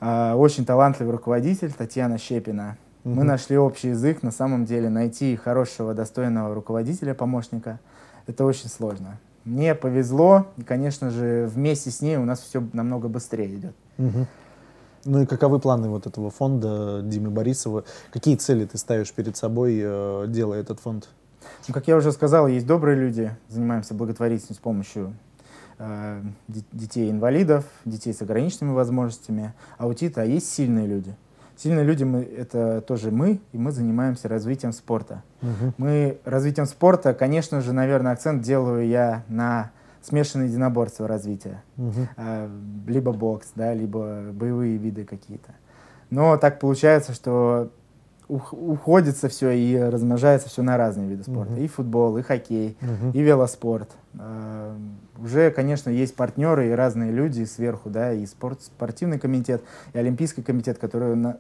э, 0.00 0.32
очень 0.32 0.64
талантливый 0.64 1.12
руководитель 1.12 1.72
Татьяна 1.72 2.16
Щепина. 2.18 2.78
Угу. 3.04 3.14
Мы 3.14 3.24
нашли 3.24 3.58
общий 3.58 3.88
язык. 3.88 4.22
На 4.22 4.30
самом 4.30 4.64
деле 4.64 4.88
найти 4.88 5.36
хорошего, 5.36 5.94
достойного 5.94 6.54
руководителя, 6.54 7.14
помощника, 7.14 7.80
это 8.26 8.44
очень 8.44 8.68
сложно. 8.68 9.18
Мне 9.44 9.74
повезло, 9.74 10.46
и, 10.56 10.62
конечно 10.62 11.10
же, 11.10 11.50
вместе 11.52 11.90
с 11.90 12.00
ней 12.00 12.16
у 12.16 12.24
нас 12.24 12.40
все 12.40 12.62
намного 12.72 13.08
быстрее 13.08 13.54
идет. 13.54 13.74
Угу. 13.98 14.26
Ну 15.04 15.22
и 15.22 15.26
каковы 15.26 15.58
планы 15.58 15.88
вот 15.88 16.06
этого 16.06 16.30
фонда 16.30 17.00
Димы 17.02 17.30
Борисова? 17.30 17.84
Какие 18.10 18.36
цели 18.36 18.66
ты 18.66 18.76
ставишь 18.78 19.12
перед 19.12 19.36
собой, 19.36 19.80
э, 19.80 20.26
делая 20.28 20.60
этот 20.60 20.80
фонд? 20.80 21.08
Ну, 21.66 21.72
как 21.72 21.88
я 21.88 21.96
уже 21.96 22.12
сказал, 22.12 22.46
есть 22.46 22.66
добрые 22.66 22.96
люди, 22.98 23.30
занимаемся 23.48 23.94
благотворительностью 23.94 24.56
с 24.56 24.58
помощью 24.58 25.14
детей-инвалидов, 26.48 27.64
детей 27.84 28.12
с 28.12 28.22
ограниченными 28.22 28.74
возможностями, 28.74 29.54
аутита, 29.76 30.22
а 30.22 30.24
есть 30.24 30.52
сильные 30.52 30.86
люди– 30.86 31.14
Сильные 31.58 31.84
люди 31.84 32.04
мы, 32.04 32.22
это 32.22 32.80
тоже 32.82 33.10
мы, 33.10 33.40
и 33.50 33.58
мы 33.58 33.72
занимаемся 33.72 34.28
развитием 34.28 34.72
спорта. 34.72 35.24
Угу. 35.42 35.74
Мы 35.76 36.18
развитием 36.24 36.66
спорта, 36.66 37.14
конечно 37.14 37.60
же, 37.62 37.72
наверное, 37.72 38.12
акцент 38.12 38.42
делаю 38.44 38.86
я 38.86 39.24
на 39.28 39.72
смешанное 40.00 40.46
единоборство 40.46 41.08
развития. 41.08 41.64
Угу. 41.76 42.06
Либо 42.86 43.12
бокс, 43.12 43.50
да, 43.56 43.74
либо 43.74 44.30
боевые 44.32 44.76
виды 44.76 45.04
какие-то. 45.04 45.50
Но 46.10 46.36
так 46.36 46.60
получается, 46.60 47.12
что 47.12 47.72
уходится 48.28 49.28
все 49.28 49.50
и 49.50 49.76
размножается 49.76 50.48
все 50.48 50.62
на 50.62 50.76
разные 50.76 51.08
виды 51.08 51.22
спорта. 51.22 51.54
Uh-huh. 51.54 51.64
И 51.64 51.68
футбол, 51.68 52.18
и 52.18 52.22
хоккей, 52.22 52.76
uh-huh. 52.80 53.12
и 53.14 53.20
велоспорт. 53.22 53.90
Uh, 54.14 54.78
уже, 55.18 55.50
конечно, 55.50 55.90
есть 55.90 56.14
партнеры 56.14 56.68
и 56.68 56.72
разные 56.72 57.10
люди 57.10 57.44
сверху, 57.44 57.88
да, 57.90 58.12
и 58.12 58.26
спорт, 58.26 58.62
спортивный 58.62 59.18
комитет, 59.18 59.62
и 59.94 59.98
олимпийский 59.98 60.42
комитет, 60.42 60.78
которые 60.78 61.14
на, 61.14 61.38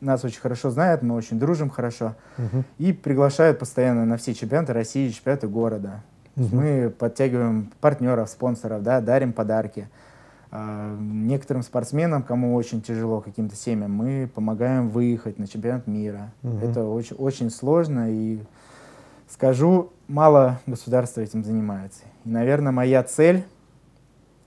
нас 0.00 0.24
очень 0.24 0.40
хорошо 0.40 0.70
знают, 0.70 1.02
мы 1.02 1.14
очень 1.14 1.38
дружим 1.38 1.68
хорошо, 1.68 2.14
uh-huh. 2.38 2.64
и 2.78 2.92
приглашают 2.92 3.58
постоянно 3.58 4.06
на 4.06 4.16
все 4.16 4.34
чемпионаты 4.34 4.72
России, 4.72 5.10
чемпионаты 5.10 5.48
города. 5.48 6.02
Uh-huh. 6.36 6.48
Мы 6.50 6.90
подтягиваем 6.90 7.70
партнеров, 7.80 8.30
спонсоров, 8.30 8.82
да, 8.82 9.02
дарим 9.02 9.34
подарки. 9.34 9.88
А, 10.54 10.94
некоторым 11.00 11.62
спортсменам, 11.62 12.22
кому 12.22 12.54
очень 12.54 12.82
тяжело 12.82 13.22
каким-то 13.22 13.56
семьям, 13.56 13.90
мы 13.90 14.30
помогаем 14.34 14.90
выехать 14.90 15.38
на 15.38 15.48
чемпионат 15.48 15.86
мира. 15.86 16.30
Угу. 16.42 16.58
Это 16.58 16.84
очень, 16.84 17.16
очень 17.16 17.50
сложно 17.50 18.10
и 18.10 18.38
скажу, 19.30 19.92
мало 20.08 20.60
государства 20.66 21.22
этим 21.22 21.42
занимается. 21.42 22.02
И, 22.26 22.28
наверное, 22.28 22.70
моя 22.70 23.02
цель, 23.02 23.46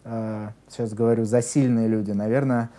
а, 0.03 0.51
сейчас 0.69 0.93
говорю 0.93 1.25
за 1.25 1.41
сильные 1.41 1.87
люди, 1.87 2.11
наверное, 2.11 2.69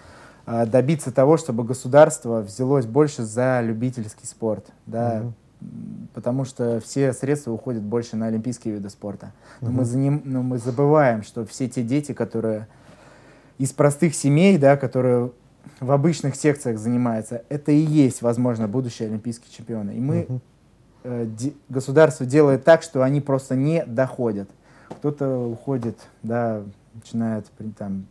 а, 0.45 0.65
добиться 0.65 1.11
того, 1.11 1.37
чтобы 1.37 1.65
государство 1.65 2.43
взялось 2.43 2.87
больше 2.87 3.25
за 3.25 3.61
любительский 3.61 4.27
спорт, 4.27 4.67
да, 4.87 5.23
угу 5.23 5.33
потому 6.13 6.45
что 6.45 6.81
все 6.81 7.15
средства 7.15 7.51
уходят 7.51 7.83
больше 7.83 8.15
на 8.15 8.27
олимпийские 8.27 8.75
виды 8.75 8.91
спорта. 8.91 9.33
Но, 9.63 9.69
угу. 9.69 9.79
мы, 9.79 9.85
за 9.87 9.97
ним, 9.97 10.21
но 10.25 10.43
мы 10.43 10.59
забываем, 10.59 11.23
что 11.23 11.47
все 11.47 11.67
те 11.67 11.83
дети, 11.83 12.13
которые 12.13 12.69
из 13.59 13.73
простых 13.73 14.15
семей, 14.15 14.59
да, 14.59 14.77
которые 14.77 15.31
в 15.81 15.91
обычных 15.91 16.37
секциях 16.37 16.79
занимаются, 16.79 17.43
это 17.49 17.73
и 17.73 17.79
есть, 17.79 18.23
возможно, 18.23 18.69
будущие 18.69 19.09
олимпийские 19.09 19.53
чемпионы. 19.53 19.93
И 19.93 20.01
мы, 20.01 20.27
угу. 20.29 20.41
э, 21.05 21.27
де, 21.27 21.53
государство 21.69 22.25
делает 22.25 22.65
так, 22.65 22.83
что 22.83 23.03
они 23.03 23.21
просто 23.21 23.57
не 23.57 23.85
доходят. 23.85 24.49
Кто-то 24.89 25.39
уходит, 25.39 25.99
да, 26.23 26.63
начинает 26.95 27.47
там 27.77 28.07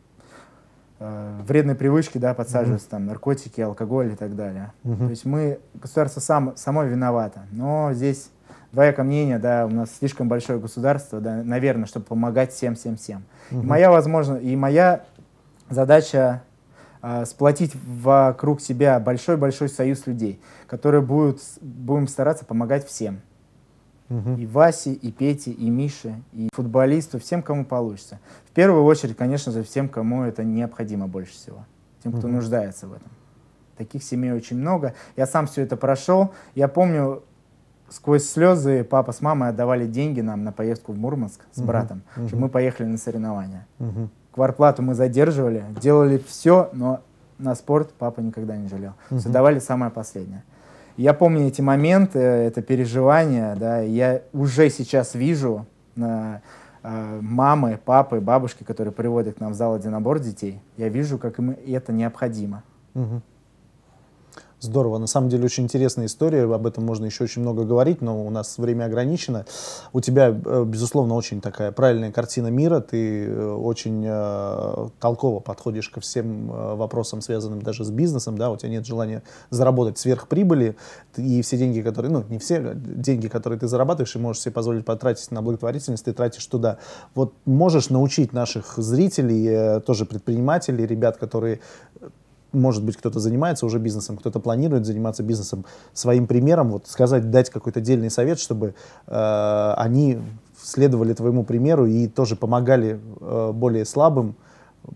э, 1.00 1.40
вредные 1.48 1.76
привычки, 1.76 2.18
да, 2.18 2.34
подсаживаются, 2.34 2.88
угу. 2.88 2.92
там, 2.92 3.06
наркотики, 3.08 3.62
алкоголь 3.62 4.14
и 4.14 4.16
так 4.16 4.36
далее. 4.36 4.74
Угу. 4.84 5.06
То 5.06 5.10
есть 5.10 5.26
мы, 5.26 5.60
государство 5.74 6.20
сам, 6.20 6.54
само 6.58 6.84
виновато. 6.84 7.42
Но 7.52 7.92
здесь 7.94 8.30
двоякое 8.72 9.06
мнение, 9.06 9.40
да, 9.40 9.66
у 9.66 9.70
нас 9.70 9.90
слишком 9.98 10.28
большое 10.28 10.60
государство, 10.60 11.20
да, 11.20 11.42
наверное, 11.44 11.86
чтобы 11.86 12.06
помогать 12.06 12.52
всем, 12.52 12.76
всем, 12.76 12.98
всем. 12.98 13.24
Угу. 13.50 13.62
И 13.62 13.66
моя 13.66 13.90
возможно, 13.90 14.36
и 14.36 14.56
моя 14.56 15.06
задача 15.70 16.44
э, 17.02 17.26
сплотить 17.26 17.74
вокруг 17.76 18.62
себя 18.62 19.00
большой-большой 19.00 19.70
союз 19.70 20.06
людей, 20.08 20.40
которые 20.68 21.02
будут, 21.02 21.42
будем 21.62 22.08
стараться 22.08 22.46
помогать 22.46 22.86
всем. 22.88 23.22
Угу. 24.10 24.36
И 24.38 24.46
Васе, 24.46 24.94
и 24.94 25.12
Пете, 25.12 25.52
и 25.52 25.70
Мише, 25.70 26.22
и 26.32 26.50
футболисту, 26.54 27.20
всем, 27.20 27.42
кому 27.42 27.66
получится. 27.66 28.20
В 28.46 28.52
первую 28.52 28.84
очередь, 28.84 29.18
конечно 29.18 29.52
же, 29.52 29.64
всем, 29.64 29.90
кому 29.90 30.24
это 30.24 30.44
необходимо 30.44 31.08
больше 31.08 31.34
всего. 31.34 31.66
Тем, 32.04 32.14
кто 32.14 32.28
угу. 32.28 32.36
нуждается 32.36 32.88
в 32.88 32.94
этом. 32.94 33.10
Таких 33.78 34.04
семей 34.04 34.32
очень 34.32 34.58
много. 34.58 34.94
Я 35.18 35.26
сам 35.26 35.48
все 35.48 35.64
это 35.64 35.76
прошел. 35.76 36.34
Я 36.54 36.68
помню, 36.68 37.24
сквозь 37.90 38.30
слезы 38.30 38.84
папа 38.84 39.12
с 39.12 39.22
мамой 39.22 39.50
отдавали 39.50 39.88
деньги 39.88 40.22
нам 40.22 40.44
на 40.44 40.52
поездку 40.52 40.94
в 40.94 40.98
Мурманск 40.98 41.42
с 41.52 41.58
угу. 41.58 41.68
братом, 41.68 42.04
угу. 42.16 42.28
чтобы 42.28 42.44
мы 42.44 42.50
поехали 42.50 42.88
на 42.88 42.98
соревнования. 42.98 43.68
Угу. 43.80 44.10
Кварплату 44.36 44.82
мы 44.82 44.96
задерживали, 44.96 45.64
делали 45.82 46.22
все, 46.28 46.70
но 46.74 47.00
на 47.38 47.56
спорт 47.56 47.94
папа 47.98 48.20
никогда 48.20 48.58
не 48.58 48.68
жалел. 48.68 48.92
Угу. 49.10 49.22
Все 49.22 49.30
давали 49.30 49.60
самое 49.60 49.94
последнее. 49.94 50.44
Я 50.98 51.14
помню 51.14 51.48
эти 51.48 51.62
моменты, 51.62 52.20
это 52.20 52.62
переживания, 52.62 53.56
да, 53.56 53.80
я 53.80 54.24
уже 54.34 54.70
сейчас 54.70 55.16
вижу 55.16 55.66
э, 55.96 56.40
э, 56.84 57.20
мамы, 57.22 57.80
папы, 57.86 58.20
бабушки, 58.20 58.64
которые 58.64 58.92
приводят 58.92 59.38
к 59.38 59.40
нам 59.40 59.54
в 59.54 59.56
зал 59.56 59.74
один 59.74 59.92
набор 59.92 60.20
детей, 60.20 60.62
я 60.76 60.90
вижу, 60.90 61.18
как 61.18 61.40
им 61.40 61.56
это 61.66 61.94
необходимо. 61.94 62.64
Угу. 62.94 63.22
Здорово. 64.66 64.98
На 64.98 65.06
самом 65.06 65.30
деле 65.30 65.46
очень 65.46 65.66
интересная 65.66 66.08
история. 66.08 66.52
Об 66.52 66.66
этом 66.66 66.84
можно 66.84 67.06
еще 67.06 67.24
очень 67.24 67.44
много 67.44 67.66
говорить, 67.66 68.02
но 68.02 68.26
у 68.26 68.32
нас 68.32 68.58
время 68.58 68.86
ограничено. 68.86 69.46
У 69.94 70.02
тебя, 70.02 70.30
э, 70.30 70.64
безусловно, 70.66 71.14
очень 71.14 71.40
такая 71.40 71.72
правильная 71.72 72.12
картина 72.12 72.48
мира. 72.48 72.80
Ты 72.80 73.28
э, 73.28 73.52
очень 73.52 74.04
э, 74.08 74.90
толково 75.00 75.40
подходишь 75.40 75.90
ко 75.90 76.02
всем 76.02 76.48
вопросам, 76.48 77.22
связанным 77.22 77.62
даже 77.62 77.84
с 77.84 77.92
бизнесом. 77.92 78.40
Да? 78.40 78.50
У 78.50 78.58
тебя 78.58 78.70
нет 78.70 78.88
желания 78.88 79.22
заработать 79.52 80.00
сверхприбыли. 80.00 80.76
И 81.16 81.44
все 81.44 81.58
деньги, 81.58 81.82
которые, 81.82 82.12
ну, 82.12 82.24
не 82.28 82.40
все, 82.40 82.74
деньги, 82.76 83.28
которые 83.28 83.60
ты 83.60 83.68
зарабатываешь 83.68 84.16
и 84.16 84.20
можешь 84.20 84.42
себе 84.42 84.54
позволить 84.54 84.84
потратить 84.84 85.30
на 85.30 85.44
благотворительность, 85.44 86.06
ты 86.06 86.14
тратишь 86.14 86.46
туда. 86.48 86.80
Вот 87.14 87.34
можешь 87.46 87.92
научить 87.92 88.34
наших 88.34 88.78
зрителей, 88.78 89.80
тоже 89.82 90.06
предпринимателей, 90.06 90.88
ребят, 90.88 91.18
которые 91.18 91.60
может 92.56 92.84
быть, 92.84 92.98
кто-то 92.98 93.20
занимается 93.20 93.66
уже 93.66 93.80
бизнесом, 93.80 94.18
кто-то 94.18 94.40
планирует 94.40 94.86
заниматься 94.86 95.24
бизнесом, 95.24 95.66
своим 95.94 96.28
примером, 96.28 96.72
вот 96.72 96.88
сказать, 96.88 97.30
дать 97.30 97.50
какой-то 97.50 97.80
отдельный 97.80 98.10
совет, 98.10 98.40
чтобы 98.40 98.74
э, 99.08 99.74
они 99.78 100.20
следовали 100.62 101.14
твоему 101.14 101.44
примеру 101.44 101.86
и 101.86 102.08
тоже 102.08 102.36
помогали 102.36 103.00
э, 103.22 103.52
более 103.54 103.86
слабым, 103.86 104.36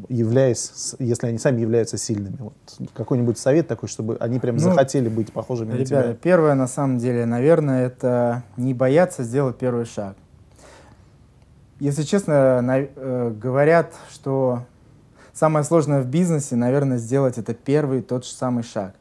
являясь, 0.08 0.95
если 1.00 1.28
они 1.28 1.38
сами 1.38 1.62
являются 1.62 1.98
сильными. 1.98 2.38
Вот 2.39 2.54
какой-нибудь 2.93 3.38
совет 3.38 3.67
такой, 3.67 3.89
чтобы 3.89 4.17
они 4.19 4.39
прям 4.39 4.56
ну, 4.56 4.62
захотели 4.62 5.10
быть 5.10 5.34
похожими 5.34 5.74
ребята, 5.74 5.95
на 5.95 6.02
тебя. 6.04 6.13
Первое, 6.22 6.56
на 6.56 6.67
самом 6.67 6.98
деле, 7.00 7.26
наверное, 7.26 7.88
это 7.88 8.43
не 8.58 8.74
бояться 8.74 9.24
сделать 9.24 9.58
первый 9.58 9.86
шаг. 9.86 10.15
Если 11.80 12.04
честно, 12.04 12.62
на, 12.62 12.80
э, 12.80 13.34
говорят, 13.41 13.93
что 14.12 14.63
Самое 15.39 15.63
сложное 15.63 16.02
в 16.02 16.06
бизнесе, 16.06 16.58
наверное, 16.58 16.97
сделать 16.97 17.38
это 17.38 17.54
первый 17.54 18.02
тот 18.02 18.25
же 18.25 18.32
самый 18.32 18.62
шаг. 18.62 18.93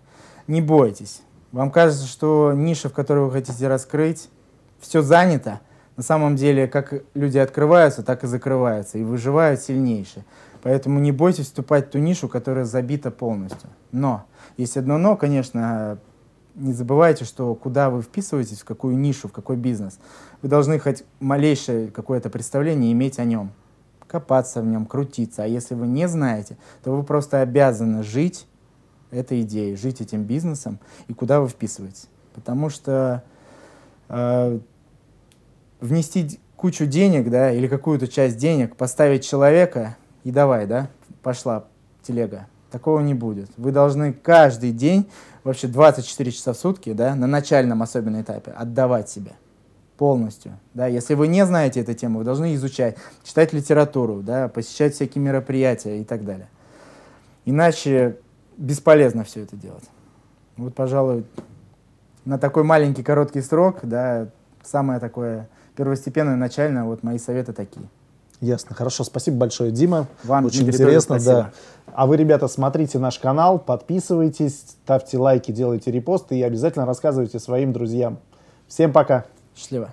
Не 0.46 0.60
бойтесь. 0.60 1.22
Вам 1.50 1.72
кажется, 1.72 2.06
что 2.06 2.52
ниша, 2.54 2.88
в 2.88 2.92
которой 2.92 3.24
вы 3.24 3.32
хотите 3.32 3.66
раскрыть, 3.66 4.30
все 4.78 5.02
занято. 5.02 5.58
На 5.96 6.04
самом 6.04 6.36
деле, 6.36 6.68
как 6.68 6.94
люди 7.14 7.38
открываются, 7.38 8.04
так 8.04 8.22
и 8.22 8.28
закрываются, 8.28 8.98
и 8.98 9.02
выживают 9.02 9.60
сильнейшие. 9.62 10.24
Поэтому 10.62 11.00
не 11.00 11.10
бойтесь 11.10 11.46
вступать 11.46 11.88
в 11.88 11.90
ту 11.90 11.98
нишу, 11.98 12.28
которая 12.28 12.66
забита 12.66 13.10
полностью. 13.10 13.68
Но, 13.90 14.24
есть 14.56 14.76
одно 14.76 14.96
но, 14.96 15.16
конечно, 15.16 15.98
не 16.54 16.72
забывайте, 16.72 17.24
что 17.24 17.52
куда 17.56 17.90
вы 17.90 18.00
вписываетесь, 18.00 18.60
в 18.60 18.64
какую 18.64 18.96
нишу, 18.96 19.26
в 19.26 19.32
какой 19.32 19.56
бизнес, 19.56 19.98
вы 20.40 20.48
должны 20.48 20.78
хоть 20.78 21.02
малейшее 21.18 21.88
какое-то 21.88 22.30
представление 22.30 22.92
иметь 22.92 23.18
о 23.18 23.24
нем 23.24 23.50
копаться 24.08 24.60
в 24.60 24.66
нем, 24.66 24.86
крутиться. 24.86 25.44
А 25.44 25.46
если 25.46 25.74
вы 25.74 25.86
не 25.86 26.08
знаете, 26.08 26.56
то 26.82 26.96
вы 26.96 27.02
просто 27.04 27.40
обязаны 27.40 28.02
жить 28.02 28.46
этой 29.10 29.42
идеей, 29.42 29.76
жить 29.76 30.00
этим 30.00 30.24
бизнесом 30.24 30.78
и 31.06 31.14
куда 31.14 31.40
вы 31.40 31.48
вписываетесь. 31.48 32.08
Потому 32.34 32.70
что 32.70 33.22
э, 34.08 34.58
внести 35.80 36.40
кучу 36.56 36.86
денег, 36.86 37.30
да, 37.30 37.52
или 37.52 37.68
какую-то 37.68 38.08
часть 38.08 38.36
денег, 38.36 38.76
поставить 38.76 39.24
человека 39.24 39.96
и 40.24 40.30
давай, 40.30 40.66
да, 40.66 40.88
пошла 41.22 41.66
телега. 42.02 42.48
Такого 42.70 43.00
не 43.00 43.14
будет. 43.14 43.48
Вы 43.56 43.72
должны 43.72 44.12
каждый 44.12 44.72
день, 44.72 45.08
вообще 45.44 45.68
24 45.68 46.32
часа 46.32 46.52
в 46.52 46.58
сутки, 46.58 46.92
да, 46.92 47.14
на 47.14 47.26
начальном 47.26 47.82
особенно 47.82 48.20
этапе 48.20 48.50
отдавать 48.50 49.08
себе 49.08 49.32
полностью. 49.98 50.58
Да. 50.72 50.86
Если 50.86 51.14
вы 51.14 51.26
не 51.26 51.44
знаете 51.44 51.80
эту 51.80 51.92
тему, 51.92 52.20
вы 52.20 52.24
должны 52.24 52.54
изучать, 52.54 52.96
читать 53.24 53.52
литературу, 53.52 54.22
да, 54.22 54.48
посещать 54.48 54.94
всякие 54.94 55.22
мероприятия 55.22 56.00
и 56.00 56.04
так 56.04 56.24
далее. 56.24 56.48
Иначе 57.44 58.16
бесполезно 58.56 59.24
все 59.24 59.42
это 59.42 59.56
делать. 59.56 59.84
Вот, 60.56 60.74
пожалуй, 60.74 61.24
на 62.24 62.38
такой 62.38 62.62
маленький 62.62 63.02
короткий 63.02 63.42
срок, 63.42 63.80
да, 63.82 64.28
самое 64.62 65.00
такое 65.00 65.48
первостепенное, 65.76 66.36
начальное, 66.36 66.84
вот 66.84 67.02
мои 67.02 67.18
советы 67.18 67.52
такие. 67.52 67.86
Ясно, 68.40 68.76
хорошо, 68.76 69.02
спасибо 69.02 69.36
большое, 69.38 69.72
Дима. 69.72 70.06
Вам, 70.22 70.44
Очень 70.44 70.62
Дмитрий, 70.62 70.84
интересно, 70.84 71.16
тоже 71.16 71.26
да. 71.26 71.52
А 71.92 72.06
вы, 72.06 72.16
ребята, 72.16 72.46
смотрите 72.46 73.00
наш 73.00 73.18
канал, 73.18 73.58
подписывайтесь, 73.58 74.60
ставьте 74.84 75.18
лайки, 75.18 75.50
делайте 75.50 75.90
репосты 75.90 76.38
и 76.38 76.42
обязательно 76.42 76.86
рассказывайте 76.86 77.40
своим 77.40 77.72
друзьям. 77.72 78.18
Всем 78.68 78.92
пока. 78.92 79.24
Счастливо. 79.58 79.92